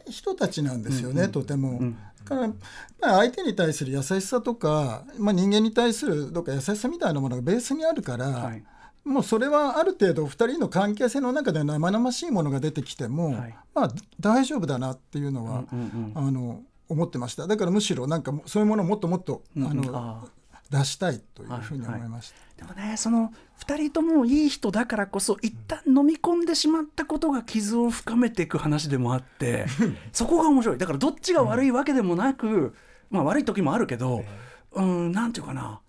[0.06, 1.78] い人たちなんですよね、うんうん、とても。
[1.80, 2.52] うんだか
[3.00, 8.62] ら相手に対する優しさとか、まあ、人間に対するどっか優しさみたいなものがベースにあるから、はい、
[9.04, 17.46] もうそれはある程度2人の関係性の中で生々しいものが出てきても、はい、まあ、大丈夫だなっていうのは、うんうんうん、あの思ってました。
[17.46, 20.28] だからむしろなんかそういうものをもっともっと、うんうん、あの
[20.72, 22.64] 出したいというふうに思いました。
[22.64, 29.66] はいはい、でもねその2人ともいい人だからこそ一旦飲み込んでしまったことが傷を深めていく話でもあって
[30.12, 32.74] そこが面白いだからどっちが悪いわけでもなく、
[33.10, 34.24] まあ悪い時もあるけど、
[34.72, 35.80] うん、なんていうかな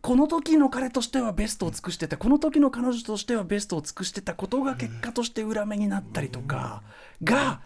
[0.00, 6.82] この時の彼としてはベストを尽くしてたこの時の彼女としてはベストを尽くしてたことが結果として裏目になったりとか
[7.22, 7.60] が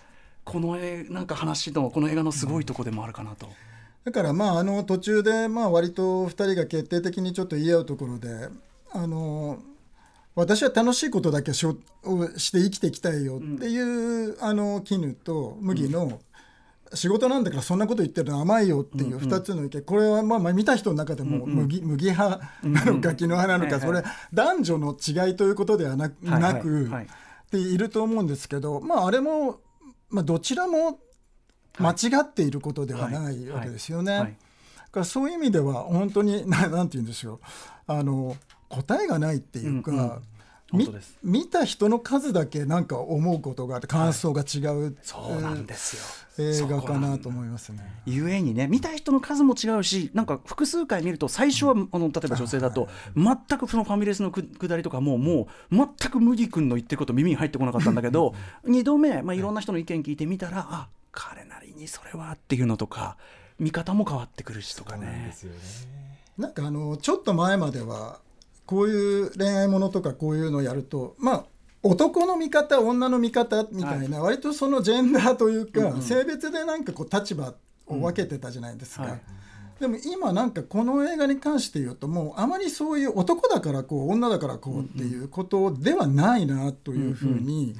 [0.44, 0.76] この
[1.08, 3.48] なんか話のこの映画のすごいとこでもあるかなと。
[4.06, 8.48] だからまああの途中でまあ割と2人が決定的にちょっと言い合うところで
[8.92, 9.58] あの
[10.36, 11.76] 私は楽しいことだけしを
[12.36, 16.20] して生きていきたいよっていう、うん、あの絹と麦の、
[16.94, 26.90] 仕事なんだからそんなこと言ってるの甘いよっていう2つの意見、これはまあまあ見た人の中でも麦,、麦派なのか木の派なのか、それ男女の違いということではなく、っ
[27.50, 29.58] ていると思うんですけどまああれも、
[30.10, 31.00] まあ、どちらも
[31.78, 34.36] 間違っていることではないわけですよね。
[35.04, 37.40] そういう意味では本当にななんて言うんでしょう。
[37.86, 38.36] あの
[38.68, 39.90] 答えがないっていうか。
[39.90, 40.22] うんうん。
[41.22, 46.26] 見た人の数だけなんか思うことがあって感想が違う、はい、そうなんですよ。
[46.38, 47.80] 映画かなと思いますね。
[48.04, 58.34] ゆえにね見た人の数も違うしなんか複数回見ると最初は、うん、あの例えば女性だと、全くそのファミレスのくだりとかももう全く麦君の言ってること耳に入ってこなかったんだけど
[58.66, 63.16] 2度目、まあ、いろんな人の意見聞いてみたらあ彼なりにそれはっていうのとか
[63.58, 65.34] 見方も変わってくるしとかね。
[66.36, 68.20] なんかあのちょっと前までは
[68.66, 71.44] こういう恋愛ものとかこういうのをやるとまあ
[71.82, 77.54] 男の見方女の見方みたいな、割とそのジェンダーというか、性別でなんかこう立場
[77.86, 79.18] を分けてたじゃないですか。
[79.80, 87.74] でも今なんかこの映画に関して言うともうあまりそういう男だからこう女だからこうっていうことではないなというふうに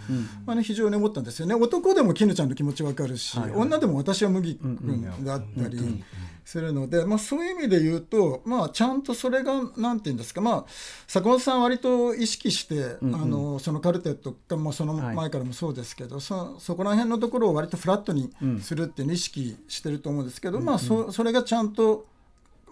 [0.63, 1.55] 非常に思ったんですよね。
[1.55, 6.05] 男でも絹ちゃんの気持ちわかるし、女でも私は麦君だったり
[6.45, 10.65] するので、まあ、そういう意味で言うと、まあ、ちゃんとそれがなんて言うんですか、まあ、
[11.09, 21.86] 坂本さん割と意識して、あのそのカルテットかもその前からもそうですけど、そそこら辺のところを割とフラットにするっていうのを意識してると思うんですけど、まあ、そそれがちゃんと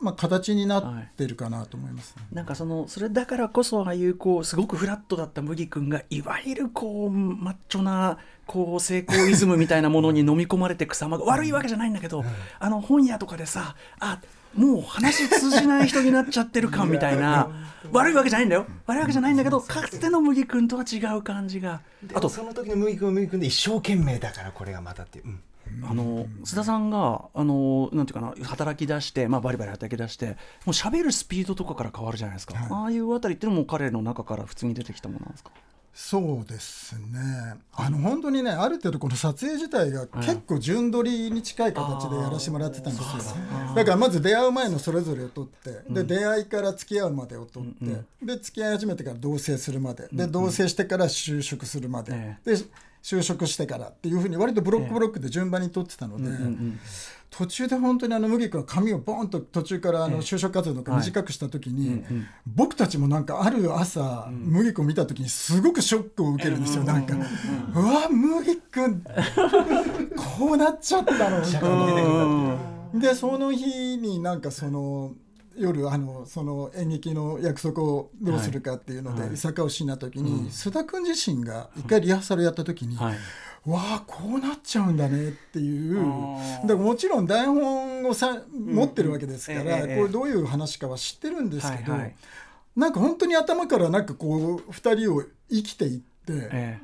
[0.00, 2.22] まあ、形になってるかなと思います、ね。
[2.22, 12.24] はい、なんかそのそれだからこそああいうこうすごくフラットだった麦君がいわゆるこうマッチョなこう成功イズムみたいなものに飲み込まれていく様が悪いわけじゃないんだけど、
[12.58, 14.20] あの本屋とかでさあ
[14.54, 17.48] もう話通じない人になっちゃってる感みたいな
[17.90, 18.66] 悪いわけじゃないんだよ。
[18.86, 21.80] 悪いわけじゃないんだけどかつての麦君とは違う感じが。
[22.12, 25.26] あとその時の麦君は麦君で一生懸命だからこれがまたっていう。
[25.26, 25.40] うん
[25.82, 30.34] あの須田さんがあのなんていうかな働き出して、まあ、バリバリ働き出しても
[30.66, 35.50] う喋るスピードとかから変わるじゃないですか、はい、ああいうあたりっていうのも彼の中から普通に出てきたものなんですか？
[35.96, 37.54] そうですね。
[37.72, 43.06] あの本当にねある程度この撮影自体が結構順撮りに近い形でやらせてもらってたんですよ、
[43.76, 50.08] だからまず出会う前のそれぞれを撮って、で出会いから付き合うまでを撮って、で付き合い始めてから同棲するまで。
[50.12, 52.56] で同棲してから就職するまで、で
[53.04, 56.30] 就職してからっていうふうに割とブロックブロックで順番に取ってたので、
[57.30, 62.02] 途中で本当にあの麦君が髪をボンと途中からあの就職活動とか短くした時に、
[62.46, 67.14] 僕たちもなんかある朝、麦君を見た時にすごくショックを受けるんですよ、なんか、
[67.74, 69.04] うわ麦君
[70.38, 72.58] こうなっちゃったの。
[72.98, 75.12] でその日になんかその
[75.56, 83.14] 夜あのその演劇の約束をどうするかっていうので、はい、坂をしな時に、須田君自身が一回リハーサルやった時に、はい、
[83.66, 85.96] わあこうなっちゃうんだねっていう
[86.62, 92.14] だからもちろん台本をさ持ってるわけですから、これどういう話かは知ってるんですけど、はいはい、
[92.76, 96.04] なんか本当に頭からなんかこう2人を生きていって。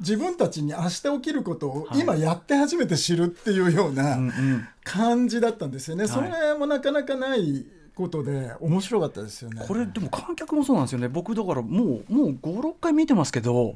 [0.00, 4.18] 自分たちに明日起きることを今やって初めて知るっていうような
[4.84, 6.06] 感じだったんですよね。
[6.06, 6.28] それ
[6.58, 9.64] もなかなかないことで面白かったですよね。
[9.66, 11.08] これでも観客もそうなんですよね。
[11.08, 13.74] 僕だからもうもう56回見てますけど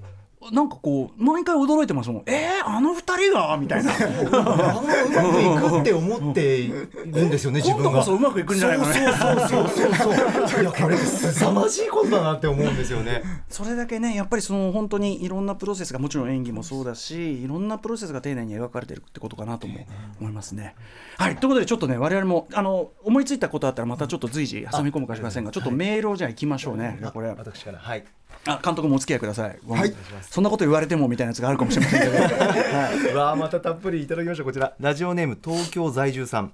[0.52, 2.22] なんかこう毎回驚いてますもん。
[2.26, 3.56] えー、あの二人が？
[3.56, 3.92] みたいな。
[3.92, 7.90] あんまうまくいくって思っているんですよね自分が。
[7.90, 13.22] 今度こそうまくいくんじゃないかなそうそうそうそうそういやこれ凄まじいことだなって思うんですよね。
[13.48, 19.86] それだけねやっぱりその本当にいろんなプロセスがもちろん演技もそうだしいろんなプロセスが丁寧に描かれてるってことかなとも
[20.20, 20.74] 思いますね。
[21.16, 27.28] はいということでちょっとね我々もあの思いついたことあったらまたちょっと随時挟み込むかもしれませんがちょっとメールをじゃあいきましょうね、これ。
[27.28, 27.78] 私から。
[27.78, 28.04] はい
[28.46, 32.00] あ監督もお付き合いください、はい、そんなこと言われてもみたいなやつがあるかもしれません。
[32.00, 34.74] けど、はい、わあまたたっぷりいただきましょうこちら。
[34.78, 36.52] ラジオネーム東京在住さん。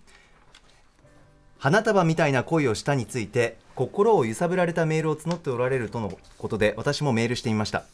[1.59, 7.85] 花束みたいな恋をしたについて心を揺さぶられたメールを募っておられるとのことで私もメールしてみました。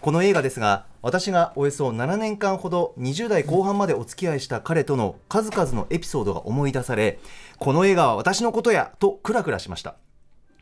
[0.00, 7.18] この映画ですが私がおよそ7年間ほど20代後半までお付き合いした彼との数々のエピソードが思い出され
[7.58, 9.96] この映画は私のことやとクラクラしました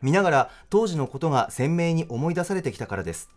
[0.05, 3.31] 見ながら当時のことが鮮明に思い出されてきたからです。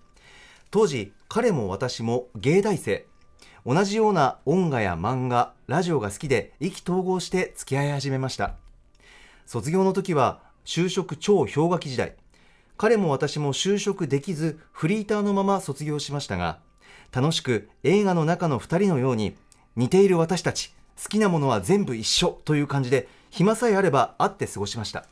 [0.70, 3.07] 当時彼も私も芸大生。
[3.64, 8.54] 同じような音楽や漫画ラジオが好きで意気投合して付き合い始めました。
[9.46, 12.16] 卒業の時は就職超氷河期時代。
[12.76, 16.59] 彼も私も就職できずフリーターのまま卒業しましたが
[17.12, 19.37] 楽しく映画の中の2人のように
[19.74, 25.07] 似ている私たち好きなものは全部一緒という感じで暇さえあれば会って過ごしました。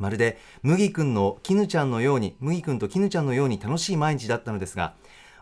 [0.00, 4.94] まるで麦君の絹ちゃんのように麦君と絹ちゃんのように楽しい毎日だったのですが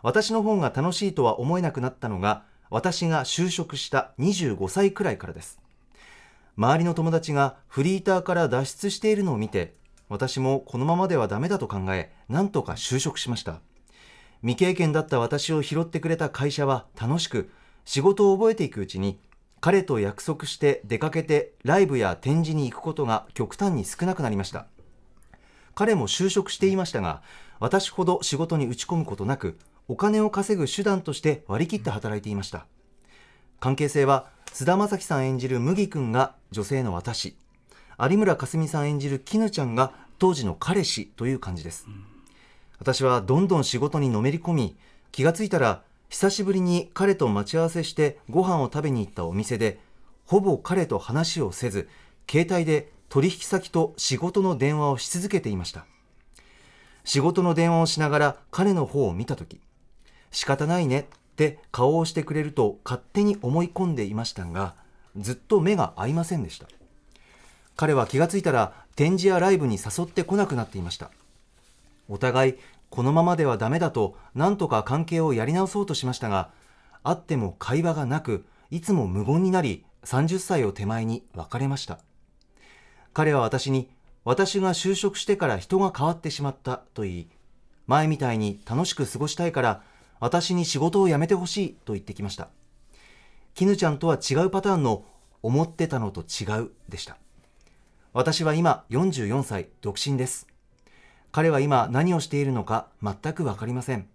[0.03, 5.59] 私の方が楽しいとは思えなくなったのが私が就職した25歳くらいからです。
[6.55, 9.73] 周りの友達がフリーターから脱出しているのを見て
[10.09, 13.61] 私もこのままではダメだと考えなんとか就職しました。
[14.41, 17.49] 未経験だった私を拾ってくれた会社は楽しく
[17.85, 19.19] 仕事を覚えていくうちに
[19.61, 24.67] 彼と約束して出かけてライブや展示に行くことが極端に少なくなりました。
[25.75, 27.21] 彼も就職していましたが
[27.59, 32.65] 私ほど仕事に打ち込むことなくお金を稼ぐ手段として割り切って働いていました。
[33.59, 37.35] 関係性は菅田将暉さん演じる麦君が女性の私。
[38.01, 41.85] 有村架純さん演じる絹ちゃんが当時の彼氏という感じです、
[42.79, 44.77] 私はどんどん仕事にのめり込み
[45.11, 49.79] 気がついたら久しぶりに彼と待ち合わせしてご飯を食べに行ったお店で
[50.25, 51.87] ほぼ彼と話をせず
[52.29, 55.85] 携帯で取引先と仕事の電話をし続けていました。
[57.05, 59.59] 仕事の電話をしながら彼の方を見た時
[60.31, 64.75] 仕方ないねって顔をしてくれると勝手に思い込んでいましたが
[65.15, 66.67] ずっと目が合いませんでした。
[67.75, 71.11] 彼は気がついたら展示やライブに誘ってこなくなっていました。
[72.09, 72.57] お互い
[72.89, 76.49] このままではダメだと何とか関係をやり直そうとしましたが
[77.03, 81.99] 会っても会話がなくいつも無言になり30歳を手前に別れました。
[83.13, 83.89] 彼は私に
[84.23, 87.29] 私が就職してから人が変わってしまったと言い
[87.87, 89.81] 前みたいに楽しく過ごしたいから
[90.19, 92.49] 私に仕事を辞めてほしいと言ってきました。
[93.55, 95.05] 絹ちゃんとは違うパターンの
[95.41, 97.17] 思ってたのと違うでした。
[98.13, 100.48] 私は今44歳独身です。
[101.31, 104.07] 彼は今何をしているのか全く分かりません。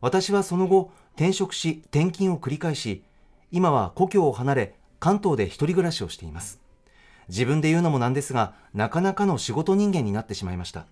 [0.00, 3.02] 私はその後転職し転勤を繰り返し
[3.50, 6.60] 今は故郷を離れ関東で一人暮らしをしています。
[7.28, 10.86] 自分で言うのもなんですがなかなかの仕事人間になってしまいました。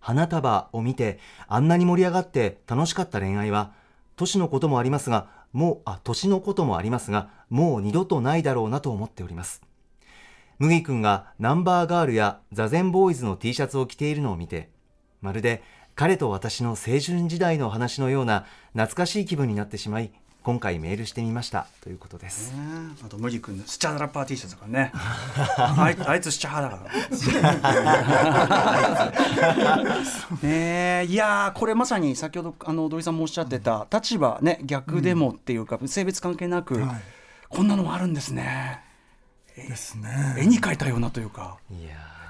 [0.00, 3.72] 花束を見てあんなに盛り上がって楽しかった恋愛は
[4.16, 9.62] 年のこともありますがもうあ年のこともありますがもう二度とないだろうなと思っております。
[10.58, 14.70] 麦君がナンバーガールやザゼンボーイズの T シャツを着ているのを見て
[15.20, 15.62] まるで
[15.94, 20.10] 彼と私の青春時代の話のような懐かしい気分になってしまい
[20.42, 22.54] 今回メールしてみましたということです。
[23.04, 24.92] あと麦君のスチャーラパーティーシャツとかね。
[24.96, 26.78] あいつあいつスチャーだか
[30.42, 30.42] ら。
[30.48, 37.00] ねいやこれまさに先ほどあの土井さんもおっしゃってた立場ね逆でもっていうか、うん、性別関係なく、はい、
[37.48, 38.87] こんなのもあるんですね。
[39.66, 40.36] ですね。
[40.38, 41.58] 絵に描いたようなというか。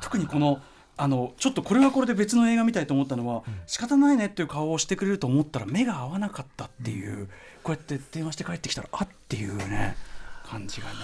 [0.01, 0.61] 特にこの
[0.97, 7.27] あのちょっとこれはこれで別の映画みたいと思ったのは、うん、仕方ないねっていう顔をしてくれると思ったら目が合わなかったっていう、うん、
[7.63, 9.97] こうやって電話して帰ってきたらあっていうね
[10.45, 10.95] 感じがね。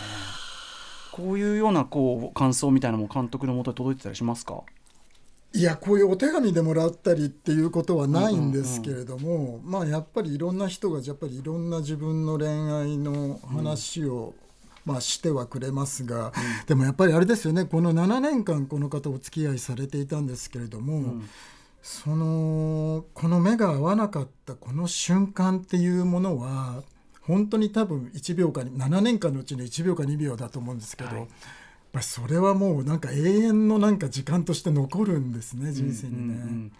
[1.13, 4.63] こういうようなこう感想みたいなのも監督のもとに届いてたりしますか？
[5.53, 14.35] いやこういうお手紙でもらったりっていうことはないんですけれども、うんうんうん、まあやっぱりいろんな人がやっぱりいろんな自分の恋愛の話を
[14.85, 16.33] まあ、してはくれますが、うん、
[16.67, 21.29] でもやっぱりあれですよねこの7年間この方お付き合いされていたんですけれども、うん、
[21.83, 26.83] そのこの目が合わなかったこの瞬間っていうものは
[27.23, 31.17] 本当に多分1秒か7年間のうちの1秒か2秒だと思うんですけど。
[31.17, 31.29] はい
[32.01, 36.35] それはもうなんか永遠のなんか時間として残るんですね人生にね。
[36.35, 36.73] うんうんうん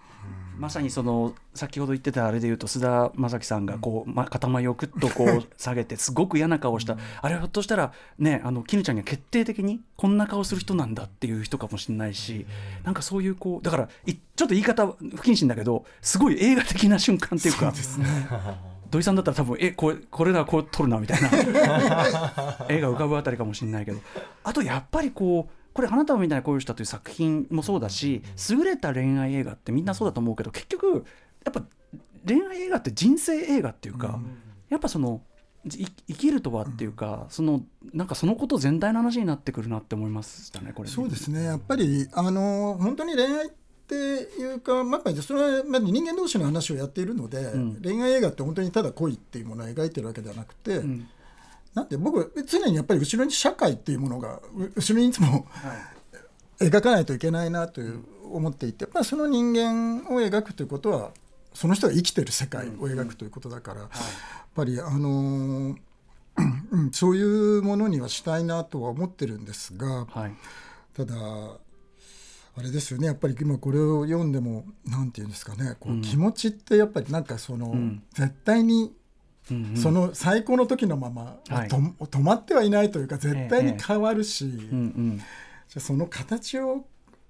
[0.57, 12.47] まさにその先ほど言ってたあれで言うと須田将暉さんがこう、ま、塊をくっとこう下げて すごく嫌な顔をした、あれひょっとしたらねあの絹ちゃんが決定的にこんな顔する人なんだっていう人かもしれないし、
[12.85, 17.73] なんかそういうこうだからちょっと言い方不謹慎だけどすごい映画的な瞬間っていうか。
[18.91, 21.29] 土井さんだったら多分えこれこれだこう撮るなみたいな。
[22.71, 23.99] 絵が浮かぶあたりかもしれないけど。
[24.45, 31.05] あとやっぱりこうこれ花束みたいな恋をしたという作品もそうだし優れた恋愛映画ってみんなそうだと思うけど結局
[31.45, 31.63] やっぱ
[32.27, 34.19] 恋愛映画って人生映画っていうか、
[34.71, 35.21] やっぱその
[35.69, 37.63] 生きるとはっていうか、その
[37.93, 41.45] なんかそのこと全体の話になってくるなって思いましたねこれそうですね。
[41.45, 43.51] やっぱりあの本当に恋愛っ
[43.87, 51.07] ていうか、まあ、それはま人間同士の話をやっているので、うん、恋愛映画って本当にただ恋っていうものを描いてるわけではなくて、うん、
[51.75, 54.41] なんて僕常にやっぱり後ろに社会っていうものが
[54.77, 55.47] 後ろにいつも、
[56.61, 61.11] 描かないといけないなという思っていて、まあ、その人間を描くということは
[61.53, 63.91] その人が生きてる世界を描くということだから、やっ
[64.55, 70.33] ぱりあのー、そういうものにはしたいなとは思ってるんですが、はい、
[70.95, 71.15] ただ
[72.57, 78.93] あれですよねやっぱり今これを読んでも何て言うんですかねこう気持ちってやっぱりなんかその、うん、絶対に
[79.77, 84.51] その最高の時のまま、はい、止まってはいないというか絶対に変わるし、ええ。
[84.51, 86.85] うんうん、じゃその形を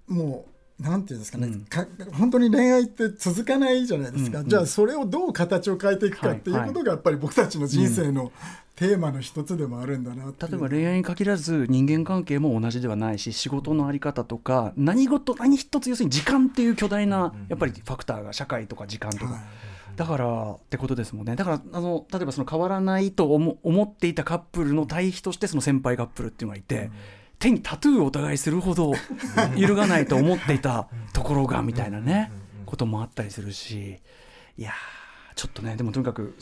[0.07, 0.47] も
[0.79, 8.33] うなんていうんですかね、うん、か本当に恋愛って続かないじゃないですか、うんうん、じゃあそれをどう形を変えていくかっていうことがやっぱり僕たちの人生の
[8.75, 10.29] テーマの一つでもあるんだな、う。
[10.31, 19.25] ん、例えば恋愛に限らず人間関係も同じではないし仕事の在り方とか何事何一つ要するに時間っていう巨大なやっぱりファクターが社会とか時間とか。
[19.27, 19.43] はい
[19.97, 21.37] だからってことですもんね。
[21.37, 26.93] だからあの例えばその変わらないと思思っていたカップルの対比としてその先輩カップルっていうのがいて、うん、
[27.39, 28.93] 手にタトゥーをお互いするほど
[29.57, 32.33] 揺るがないと思っていたところがみたいなね
[32.67, 33.99] こともあったりするし
[34.59, 34.73] いや
[35.37, 36.37] ちょっとねでもとにかく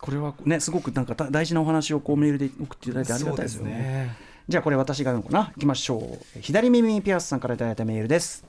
[0.00, 3.70] これはねすごくなんか大事なお話をこうメールで送っていただいてありがたいですよね。
[3.70, 4.16] ね。
[4.48, 5.52] じゃあこれ私が読むかな。
[5.56, 6.40] いきましょう。
[6.40, 8.44] 左耳ピアスさんからいただいたメールです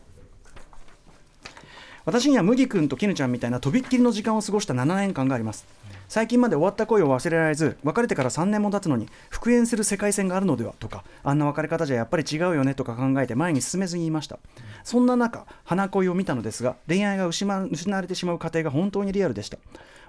[2.08, 5.68] 私には麦君と絹ちゃんみたいなとびっきりの時間を過ごした7年間があります。
[6.08, 14.40] 最近まで終わった恋を忘れられず別れてから3年も経つのに復縁する世界線があるのではとかあんな別れ方じゃやっぱり違うよねとか考えて前に進めずにいました。
[14.86, 19.58] そんな中花恋を見たのですが恋愛が失われてしまう過程が本当にリアルでした。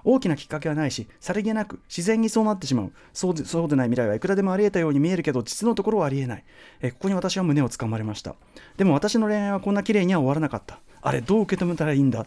[0.05, 2.93] 大きなきっかけはないしさりげなく自然にそうなってしまう。
[3.11, 6.45] そうでそうでない未来はいくらでもありえたように見えるけど実のところはありえない。
[6.79, 8.35] えここに私は胸をつかまれました。
[8.77, 10.79] でも私の恋愛はこんな綺麗には終わらなかった。
[11.01, 12.25] あれどう受け止めたらいいんだ？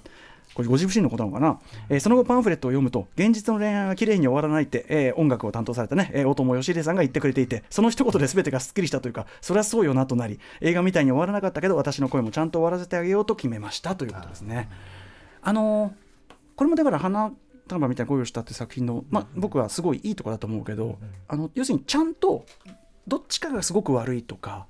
[0.55, 1.59] これご自身のことなのかな、
[1.89, 13.97] えー、その後パンフレットを読むと現実の恋愛は綺麗に終わらないって、えー、音楽を担当されたね、えー、大友義秀さんが言ってくれていてその一言で全てがすっきりしたというかそりゃそうよなとなり映画みたいに終わらなかったけど私の声もちゃんと終わらせてあげようと決めました。
[13.97, 14.69] ということですね。
[15.41, 17.33] あのー、これもだから花
[17.67, 20.99] 束みたいな恋をしたって作品の、まあ、僕はすごいいいところだと思うけど、
[21.29, 22.45] あの要するにちゃんと
[23.09, 24.67] どっちかがすごく悪いとか、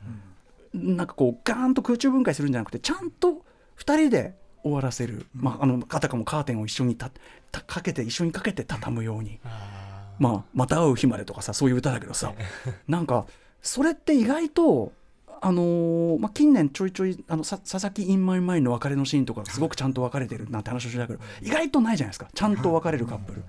[0.72, 3.44] なんかこうガーンと空中分解するんじゃなくてちゃんと
[3.82, 7.10] 2人で終わらせる、まあ、あのあたかもカーテンを一緒にた
[7.50, 9.40] かけて一緒にかけて畳むように、
[10.18, 12.32] まあ、また会う日までとかさそういう歌だけどさ。
[12.88, 13.26] なんか
[13.60, 14.92] それって意外と
[15.40, 22.28] あのー、まあ、近年ちょいちょいあの佐々木インマイマイの別れのシーンとかすごくちゃんと別れてるなんて話をしてたけど意外とないじゃないですか。
[22.32, 23.42] ちゃんと別れるカップル。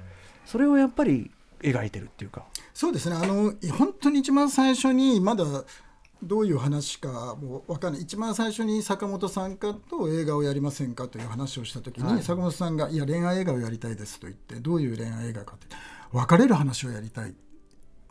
[0.46, 1.30] それをやっぱり
[1.62, 2.46] 描いてるっていうか。
[2.74, 3.16] そうですね。
[3.16, 5.46] あの本当に一番最初にまだ
[6.24, 8.02] どういう話かもう分かんない。
[8.02, 15.68] 一番最初に坂本さんかと映画をやりませんかという話をした時に、はい、坂本さんが「いや恋愛映画をやりたいです」と言ってどういう恋愛映画かって
[16.12, 17.34] 別れる話をやりたいっ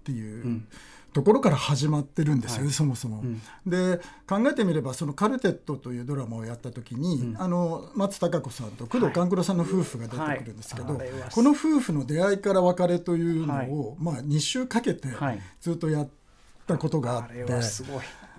[0.05, 0.45] ていう。
[0.45, 0.69] うん。
[1.13, 3.21] ところから始まってるんですよ、はい、そもそも。
[3.21, 11.13] うん、で考えてみればその「カルテット」というドラマをやった時に、うん、あの松たか子さんと工藤官九郎さんの夫婦が出てくるんですけど、はい。
[11.13, 15.09] はい、この夫婦の出会いから別れというのを、まあ、2週かけて
[15.61, 16.09] ずっとやっ
[16.73, 17.45] たことがあって。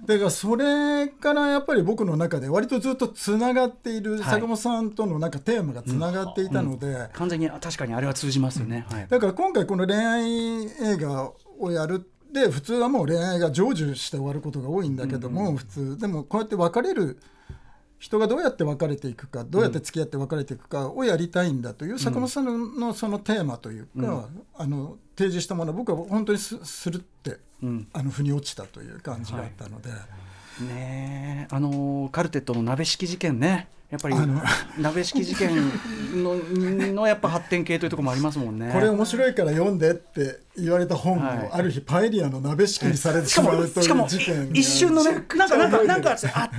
[0.06, 6.96] だからそれからやっぱり僕の中で割とずっとつながっている、坂本さんとのなんかテーマがつながっていたので、うん。
[6.96, 15.98] うん、完全に確かにあれは通じますよね、だから今回この恋愛映画をやるで普通はもう恋愛が成就して終わることが多いんだけども、うんうん、普通。
[15.98, 17.20] でもこうやって別れる
[18.04, 29.90] 人がどうやって別れていくかどうやって付き合って別れていくかをやりたいんだという坂本さんのそのテーマというか、うん、あの提示したものは僕は本当にすするって、うん、あの腑に落ちたという感じがあったので。
[29.90, 29.96] は
[30.62, 34.16] い、ねあのカルテットの鍋敷事件ねやっぱり
[34.80, 35.56] 鍋敷事件
[36.16, 36.36] の
[36.94, 38.72] のやっぱ発展系というところもありますもんね。
[38.74, 46.50] これ面白いから読んでって言われた本を、ある日パエリアの鍋敷にされてしまうという事件一瞬のねなんかなんかなんかあ、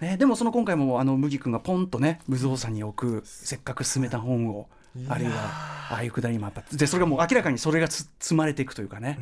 [0.00, 4.68] ね、でもその今回もあの麦君がポンとね無造作に置くせっかく進めた本を
[5.08, 5.32] あるいは
[5.90, 6.62] ああいうくだりもあった。
[6.76, 9.18] でそれがもう明らかにそれがつ積まれていくというかね。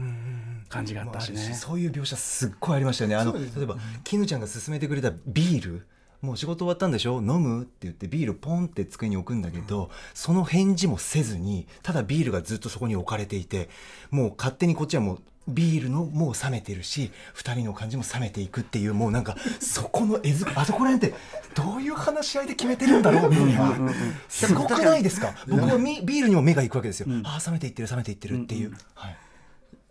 [0.68, 3.16] 感じがあったしね、そういう描写すっごいありましたよね。
[3.16, 5.87] あの例えば絹ちゃんが勧めてくれたビール
[6.23, 7.18] もう仕事終わったんでしょ？
[7.18, 7.64] 飲む？
[7.64, 13.68] って言ってビールポンって机に置くんだけど、その返事もせずにただビールがずっとそこに置かれていて
[14.11, 15.18] もう勝手にこっちはもう
[15.49, 21.18] ビールのもう冷めてるし2人の感じも冷めていくっていうもうなんか そこの絵づあそこら辺って
[21.57, 23.31] どういう話し合いで決めてるんだろう？
[23.31, 23.93] みたいな
[24.29, 25.35] すごくないですか？
[25.49, 28.68] 僕はビールにも目がいくわけですよ、うん、ああ冷めていってる冷めていってるっていう。
[28.68, 29.16] うんうん、はい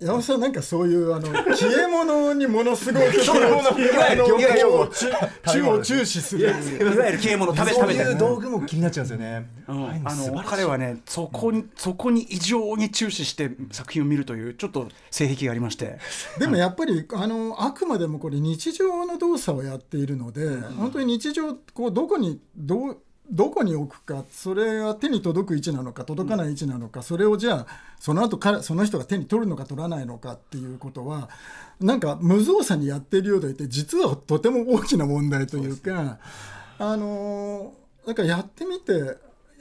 [0.02, 4.89] 山本さんなんかそういうあの 消え物にものすごい消え物
[5.45, 6.49] 中を注視する。
[6.49, 15.99] いわゆる消え物食べ食べて道具も気になっちゃうんですよね、うん、あの彼はねそこにそこに異常に注視して作品を見るというちょっと性癖がありまして。
[16.39, 22.97] でもやっぱりあのあくまでもこれ日常の動作をやっているので、本当に日常こうどこにどう
[23.32, 27.68] どこに置くかそれは手に届く位置なのか届かない位置なのか、うん、それをじゃあ
[28.00, 31.30] その後かその人が手に取るのか取らないのかっていうことは
[31.80, 36.20] なんか無造作にやってるようでいて実はとても大きな問題というか
[36.78, 37.74] あの
[38.06, 38.92] だからやってみて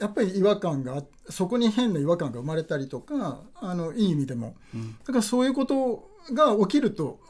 [0.01, 7.21] やっぱり違和感がそこに変な違和感が生まれたりとかあのいい意味でも、うん、だからそういうことが起きると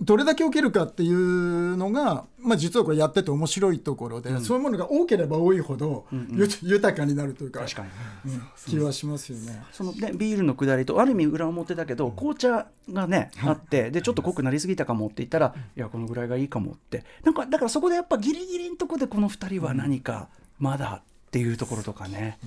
[0.00, 9.64] どれだけ起きるかっていうのが、まあ、実はこれやってて面白いところで、うん、そういうものが多ければ多いほど、うんうん、豊かになるというか確かに、うん、気はしますよね。
[9.72, 17.04] そのねビールのくだりとある意味裏表だけど紅茶がね、あってでちょっと濃くなりすぎたかもって言ったら、いやこのぐらいがいいかもって。
[17.24, 20.28] なんかだからそこでやっぱギリギリのとこでこの2人は何か
[20.58, 22.38] まだっていうところとかね、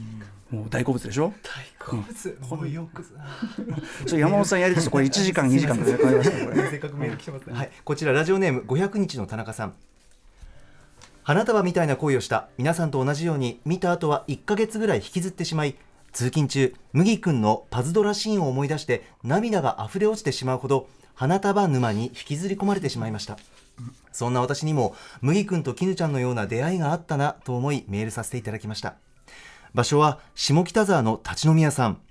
[0.51, 1.31] うん、もう大好物でしょ？
[1.43, 3.05] 大好物、うん、もうよく。
[4.07, 9.73] ちょ山本さんやりですこれ1時間2時間でかかりましたせっかくメール来てますね、はい、こちらラジオネーム500日の田中さん。
[11.21, 12.49] 花束みたいな恋をした。
[12.57, 15.75] 皆さんと同じように見た後は1か月ぐらい引きずってしまい
[16.11, 23.37] 通勤中麦君のパズドラシーンを思い出して涙が溢れ落ちてしまうほど花束沼に引きずり込まれてしまいました
[24.11, 28.95] そんな私にも麦君と絹ちゃんのような出会いがあったなと思いメールさせていただきました。
[29.73, 32.01] 場所は下北沢の立ち飲み屋さん。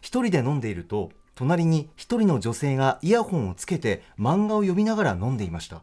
[0.00, 5.82] 一人で飲んでいると隣に一人の女性がイヤホンをつけて漫画を読みながら飲んでいました。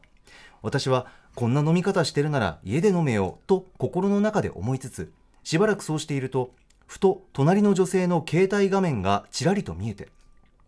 [0.62, 5.12] 私はこんな飲み方してるなら家で飲めよと心の中で思いつつ
[5.44, 6.54] しばらくそうしていると
[6.88, 10.08] ふと隣の女性の携帯画面がちらりと見えて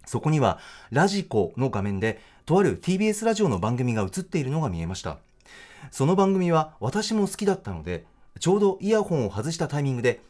[0.08, 0.58] そこには
[0.90, 5.18] ラジコの画面でとある TBS ラジオの番組が映っているのが見えました。
[5.92, 8.06] その番組は私も好きだったので
[8.40, 10.22] ちょうどイヤホンを外したタイミングで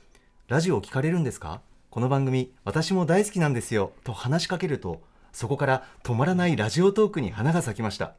[0.49, 1.61] ラジオを聞かれるんですか？
[1.89, 5.01] この番組私も大好きなんですよと話しかけると
[5.32, 8.13] そこから止まらないラジオトークに花が咲きました。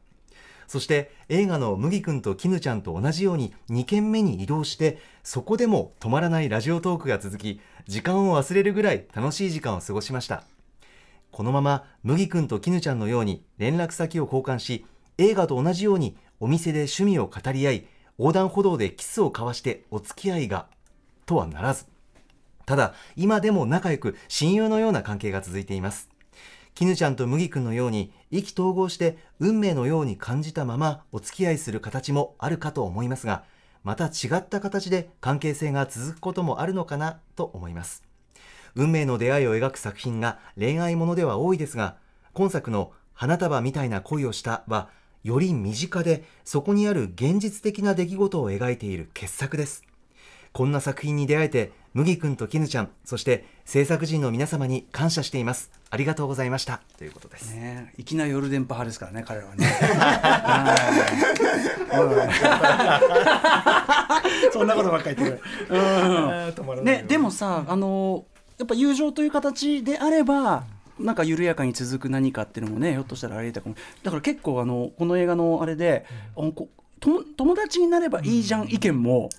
[0.67, 10.43] そして映画の麦君と絹ちゃんと同じように2軒目に移動してそこでも止まらないラジオトークが続き時間を忘れるぐらい楽しい時間を過ごしました。
[11.31, 14.85] このまま麦君と絹ちゃんのように連絡先を交換し
[15.17, 20.67] 映画と同じようにお店で趣味を語り合い横断歩道でキスを交わしてお付き合いが
[21.25, 21.85] とはならず。
[22.65, 26.09] ただ今でも仲良く親友のような関係が続いています。
[26.75, 33.43] 絹ちゃんと麦君のように意気投合して運命のように感じたままお付き合いする形もあるかと思いますが
[33.83, 38.08] また違った形で関係性が続くこともあるのかなと思います。
[38.79, 41.97] 運命の出会いを描く作品が恋愛ものでは多いですが
[42.31, 44.87] 今作の花束みたいな恋をしたは
[45.21, 49.83] より身近でそこにある現実的な出来事を描いている傑作です。
[50.53, 55.71] こんな作品に出会えて麦君と絹ちゃんそして制作陣の皆様に感謝しています。
[55.89, 56.79] ありがとうございました。
[56.97, 59.67] ということです、ね、いきなり夜電波派ですからね彼らはね
[64.53, 68.25] そんなことばっかり言ってくる、うん、ね、でもさあの
[68.59, 70.65] やっぱ友情という形であれば
[70.99, 73.75] なんか緩やかに続く何かっていうのもねひょっとしたらありえたかも。
[74.03, 76.05] だから結構あのこの映画のあれで、
[76.35, 76.53] うん、
[77.37, 79.29] 友達になればいいじゃん意見も、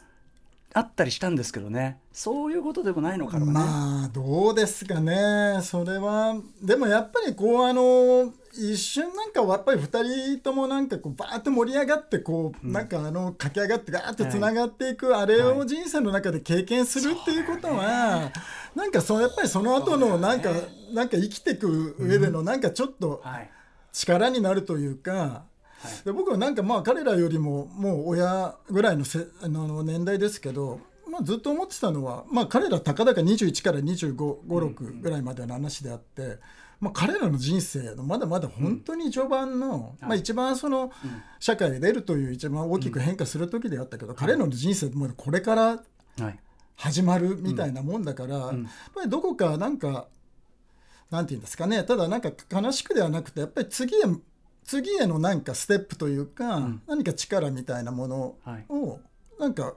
[0.72, 1.98] あったりしたんですけどね。
[2.12, 5.60] そういうことでもないのかな、ね、まあどうですかね。
[5.62, 18.32] それはでもやっぱりこうあの一瞬なんかやっぱり2人ともなんかこうバーッと盛り上がってこう、なんかあの駆け上がってガーッとつながっていく、あれを人生の中で経験するっていうことは、
[18.74, 20.50] なんかそうやっぱりその後のなんか
[20.92, 23.22] なんか生きていく上でのなんかちょっと
[23.92, 25.49] 力になるというか。
[26.04, 36.38] で僕はなんかまあ彼らよりももう親ぐらいのせあの年代ですけど、まあ、ずっと思ってたのは、まあ、彼らたかだか21から2556ぐらいまでの話であって。
[36.80, 40.90] まあ、彼らの人生のまだまだ本当に序盤の、まあ、一番その
[41.38, 45.82] 社会で出るという一番大きく変化する時であったけど、彼らの人生もこれから
[46.76, 48.50] 始まるみたいなもんだから、やっ
[48.94, 50.08] ぱりどこかなんか
[51.10, 51.82] なんて言うんですかね。
[51.84, 54.00] ただなんか悲しくではなくてやっぱり次へ
[54.70, 58.36] 次へのなんかステップというか、うん、何か力みたいなもの
[58.68, 59.00] を
[59.36, 59.74] なんか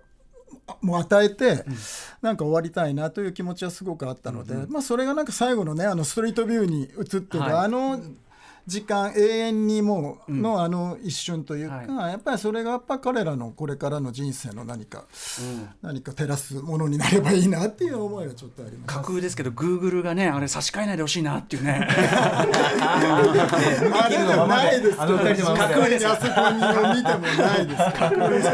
[0.81, 1.65] もう与えて、
[2.21, 7.99] なんか終わりたいなという気持ちはすごくあったので、まあ、それがなんか最後のねあのストリートビューに映ってる、あの
[8.66, 15.03] 時間永遠にもうのあの一瞬というか、うんはい、やっぱりそれがやっぱ彼らのこれからの人生の何か、
[15.41, 18.95] うん、何か照らすものになればいいなっていう思いはちょっとあります。
[18.95, 21.88] 架空ですけどグーグルがねあれ差し替えないでほしいなっていうね。
[21.91, 22.45] あ
[24.09, 24.97] れじゃないです。
[24.97, 25.24] 架空
[25.89, 27.78] ですあそこに見てもないです。
[27.78, 28.49] 架空です、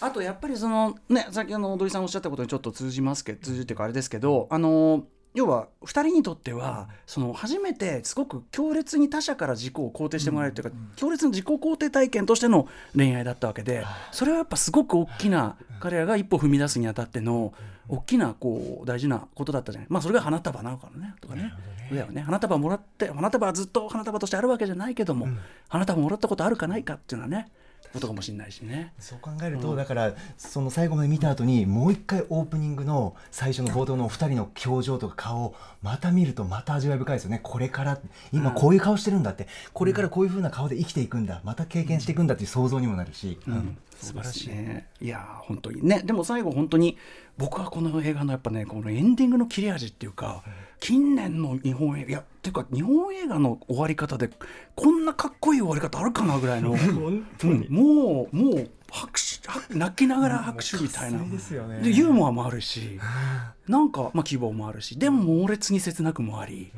[0.00, 5.04] あとやっぱりそのねさっきの踊りさんおっしゃったことにちょっと通じますけど通じていうかあれですけどあの
[5.36, 12.66] 要は2人にとってはその初めてすごく強烈に他者から自己を肯定してもらえるというか、強烈な自己肯定体験としての
[12.96, 17.52] 恋愛だったわけでそれはやっぱすごく大きな彼らが一歩踏み出すにあたっての
[17.88, 19.86] 大きなこう大事なことだったじゃない。
[19.90, 21.52] まあそれが花束なのかねとかね。
[21.92, 22.22] だよね。
[22.22, 25.28] 花束もらって花束はずっと花束としてあるわけじゃないけども、
[25.68, 27.48] 花束もらったことあるかないかっていうのはね
[27.96, 28.92] ことかもしれないしね。
[28.98, 37.40] そう考えると、うん、だからその最後まで見た後にもう一回オープニングの最初の冒頭のお二人の表情とか顔をまた見るとまた味わい深いですよね。
[37.42, 37.98] これから
[38.32, 41.40] 今こういう顔してるんだって、これからこういうふうな顔で生きていくんだ。
[41.44, 44.48] また経験していくんだっていう想像にもなるし、うん、素晴らしい。
[44.48, 45.86] ねいや本当に。
[45.86, 46.96] ねでも最後本当に
[47.38, 50.42] 僕はこの映画のやっぱねこのエンディングの切れ味っていうか、
[50.80, 54.30] 近年の日本映画いやっていうか日本映画の終わり方で
[54.74, 61.18] こんなかっこいい終わり方あるかなぐらいの うん、もうもう拍手泣きながら拍手みたいな、
[61.82, 62.98] でユーモアもあるし
[63.66, 66.72] なんか、まあ、希望もあるしでも猛烈に切なくもあり。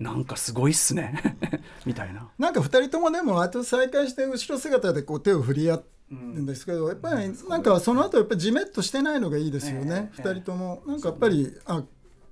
[0.00, 1.36] なんかすごいっすね。
[1.84, 2.28] みたいな。
[2.38, 6.46] なんか2人ともでもあと再会して後ろ姿でこう手を振り合ってん。
[6.46, 10.82] ですけど、やっぱりなんかその後やっぱりじめっとしてないのがいいですよね、2人とも。
[10.86, 11.84] なんかやっぱりあ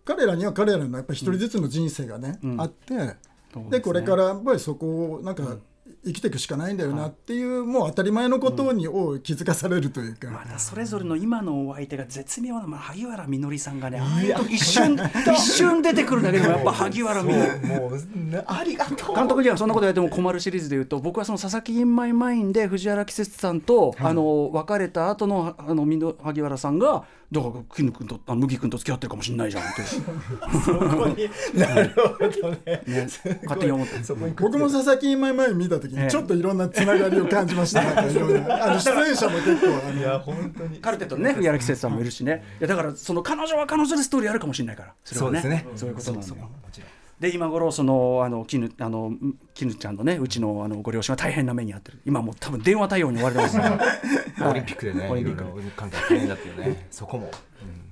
[0.04, 3.16] 彼らには彼らのやっぱり一人ずつの人生がね、あって
[3.70, 5.56] で、これからやっぱりそこをなんか、
[6.06, 14.00] 生きていくしかないんだよなっていう、もう当たり前のことにを気づかされるというか、またそれぞれの今のお相手が絶妙な、まあ、萩原みのりさんがね
[14.48, 14.96] 一瞬
[15.34, 17.34] 一瞬出てくるだけでもやっぱ萩原み。
[17.34, 19.16] のりもうありがとう。
[19.16, 29.82] 監督にはそんなことやっても困るシリーズでいうと僕はその佐々木インマイマインで藤原季節さんと、はい、あの別れた後のあのみの萩原さんがだから絹君とあ麦君と付き合ってるかもしれないじゃんって。
[29.82, 30.00] そ
[30.74, 31.28] こに
[31.58, 32.82] なるほどね。
[32.86, 33.08] ね
[33.42, 33.94] 勝手に思って。
[34.38, 40.78] 僕も佐々木前々見た時にちょっといろんなつながりを感じました、ね、あの出演者も結構いや本当に。
[40.78, 42.44] カルテットね藤原季節さんもいるしね。
[42.60, 42.62] い。
[42.62, 44.94] やだからその彼女は彼女でストーリーあるかもしれないから。
[45.04, 45.40] それはね。
[45.40, 45.70] そうですね。
[45.76, 46.36] そういうことなんですよ
[47.20, 49.12] で今頃そのあの絹あの
[49.54, 52.00] 絹ちゃんのねうちのあのご両親は大変な目に遭ってる。
[52.04, 53.64] 今もう多分電話対応に追われてます、 ね、
[54.42, 56.86] オリンピックでねオリンピック関係大変だっていうね。
[56.90, 57.30] そこも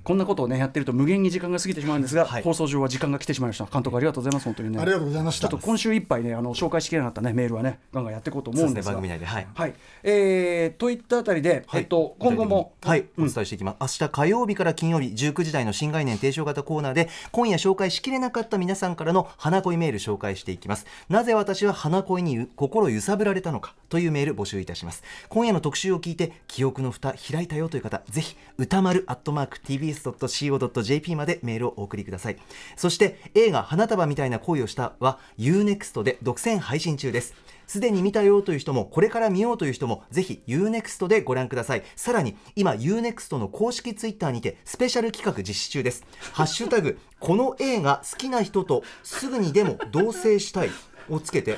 [0.05, 3.65] こんなことをねやってると無限に時間が過ぎてしまうんですが、はい、放送上は時間が来てしまいました。
[3.65, 4.79] 監督ありがとうございます本当にね。
[4.79, 5.49] ありがとうございました。
[5.49, 8.91] ちょっと今週いっぱいねあの紹介しきれなかったねメールはねガンガンやっていこうと思うんですが。
[8.91, 9.25] 番組内で。
[9.25, 12.73] はい、はい、えー、といったあたりで、はい、えっと今後も。
[12.83, 13.99] はい、お伝えしていきます。
[14.01, 20.85] 明日火曜日から金曜日19時台の新概念提唱型コーナーで今夜紹介しきれなかった皆さんからの花恋メール紹介していきます。
[21.09, 25.03] なぜ私は花恋に心揺さぶられたのかというメール募集いたします。
[25.29, 29.59] 今夜の特集を聞いて記憶の蓋開いたよという方ぜひ歌丸アットマーク
[29.95, 32.37] tbs.co.jp までメールをお送りください。
[32.75, 37.33] そして映画花束みたいな恋をしたは UNEXT で独占配信中です。
[37.67, 41.83] すでに見たよという人もこれから見ようという人もぜひ UNEXT でご覧ください。
[41.95, 46.05] さらに今 UNEXT の公式ツイッターにてスペシャル企画実施中です。
[46.33, 50.69] ハッシュタグこの映画好きな人とすぐにでも同棲したい
[51.09, 51.57] をつけて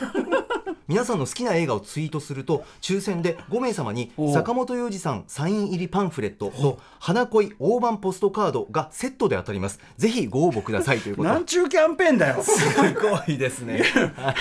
[0.87, 9.81] 皆さんの好きな映画をツイートすると抽選で5名様に坂本雄二さんサイン入りパンフレットと花恋大判ポストカードがセットで当たります。
[9.97, 11.27] ぜひご応募くださいということ。
[11.29, 12.41] なんちゅうキャンペーンだよ。
[12.41, 12.51] す
[12.93, 13.83] ごいですね。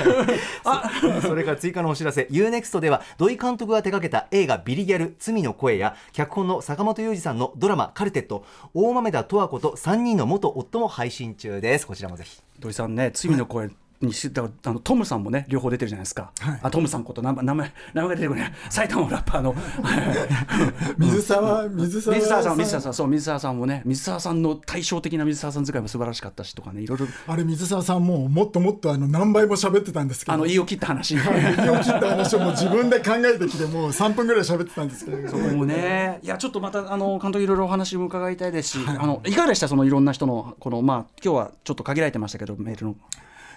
[0.64, 0.88] あ。
[1.20, 2.28] それから追加のお知らせ。
[2.30, 11.86] UNEXT では土井監督が手掛けた映画ビリギャル罪の声や脚本の坂本雄二さんのドラマカルテット大豆田十和子と3人の元夫も配信中です。
[11.88, 12.40] こちらもぜひ。
[12.60, 13.70] 土井さんね罪の声、
[14.00, 18.54] にしだあのトムさんもね両方出てるじゃないですか、はい、あトムさんこと名前名前名前が出てくるね。
[18.68, 19.54] 埼玉のラッパーの。
[20.98, 27.06] 水沢水沢水沢さん水沢さんそう水沢さんもね水沢さんの対照的な水沢さん使いも素晴らしかったしとかねいろいろ。
[27.26, 30.34] あれ水沢さんももっともっとあの何倍も喋ってたんですけど。
[30.34, 31.16] あの言いを切った話。
[31.16, 31.28] 言い。
[31.70, 35.28] を切った話をもう自分で考えてきてもう3分ぐらい喋ってたんですけど。
[35.28, 36.18] そこもね。
[36.22, 39.68] いやちょっとまたあの監督いろいろお話も伺いたいですし、はい、あのいかがでした？
[39.68, 42.96] そのいろんな人のこのまあ今日はちょっと限られてましたけどメールの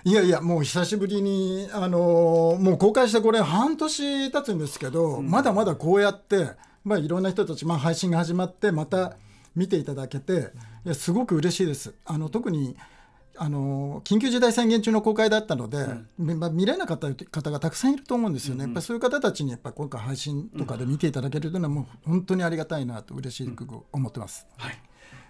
[0.05, 6.51] いやいや、もう久しぶりに、あのー、もう公開してこれ、半年経つんですけど、うん、まだまだこうやって、
[6.83, 9.17] まあ、いろんな人たち、まあ、配信が始まって、また
[9.55, 10.51] 見ていただけて、
[10.85, 11.93] いやすごく嬉しいです。
[12.05, 12.77] あの特に
[13.41, 15.77] あの緊急事態宣言中の公開だったので、
[16.19, 18.69] うん、まあ、見れなかった方がたくさんいると思うんですよね、うん。
[18.71, 24.45] うん、やっぱそういう方たちにやっぱ今回配信とかで見ていただけるというのはもう本当にありがたいなと嬉しく思ってます。
[24.57, 24.88] はい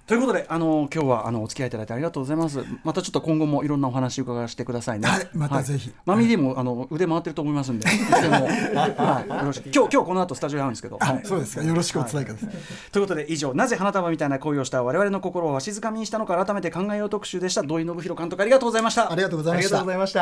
[0.10, 2.66] ということで、あの今日はあのお付き合いいただいてありがとうございます。
[2.84, 5.08] またちょっと今後もいろんなお話伺わせてくださいね。
[5.08, 5.94] はい、またぜひ。
[6.04, 9.66] マミディもあの腕回ってると思いますんで、いつでも、 はい、よろしく。
[9.66, 11.64] 今日今日この後スタジオにあるんですけど、はい、そうですか。
[11.64, 12.50] よろしくお伝えください。
[12.92, 17.62] ということで以上なぜ花束みたいな恋をした我々の心をわしづかみにしたのか改めて考えよう特集でした。
[17.62, 19.12] 土井信弘監督ありがとうございました。
[19.12, 19.78] ありがとうございました。
[19.78, 20.14] ありがとうございまし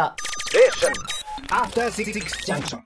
[2.70, 2.76] た。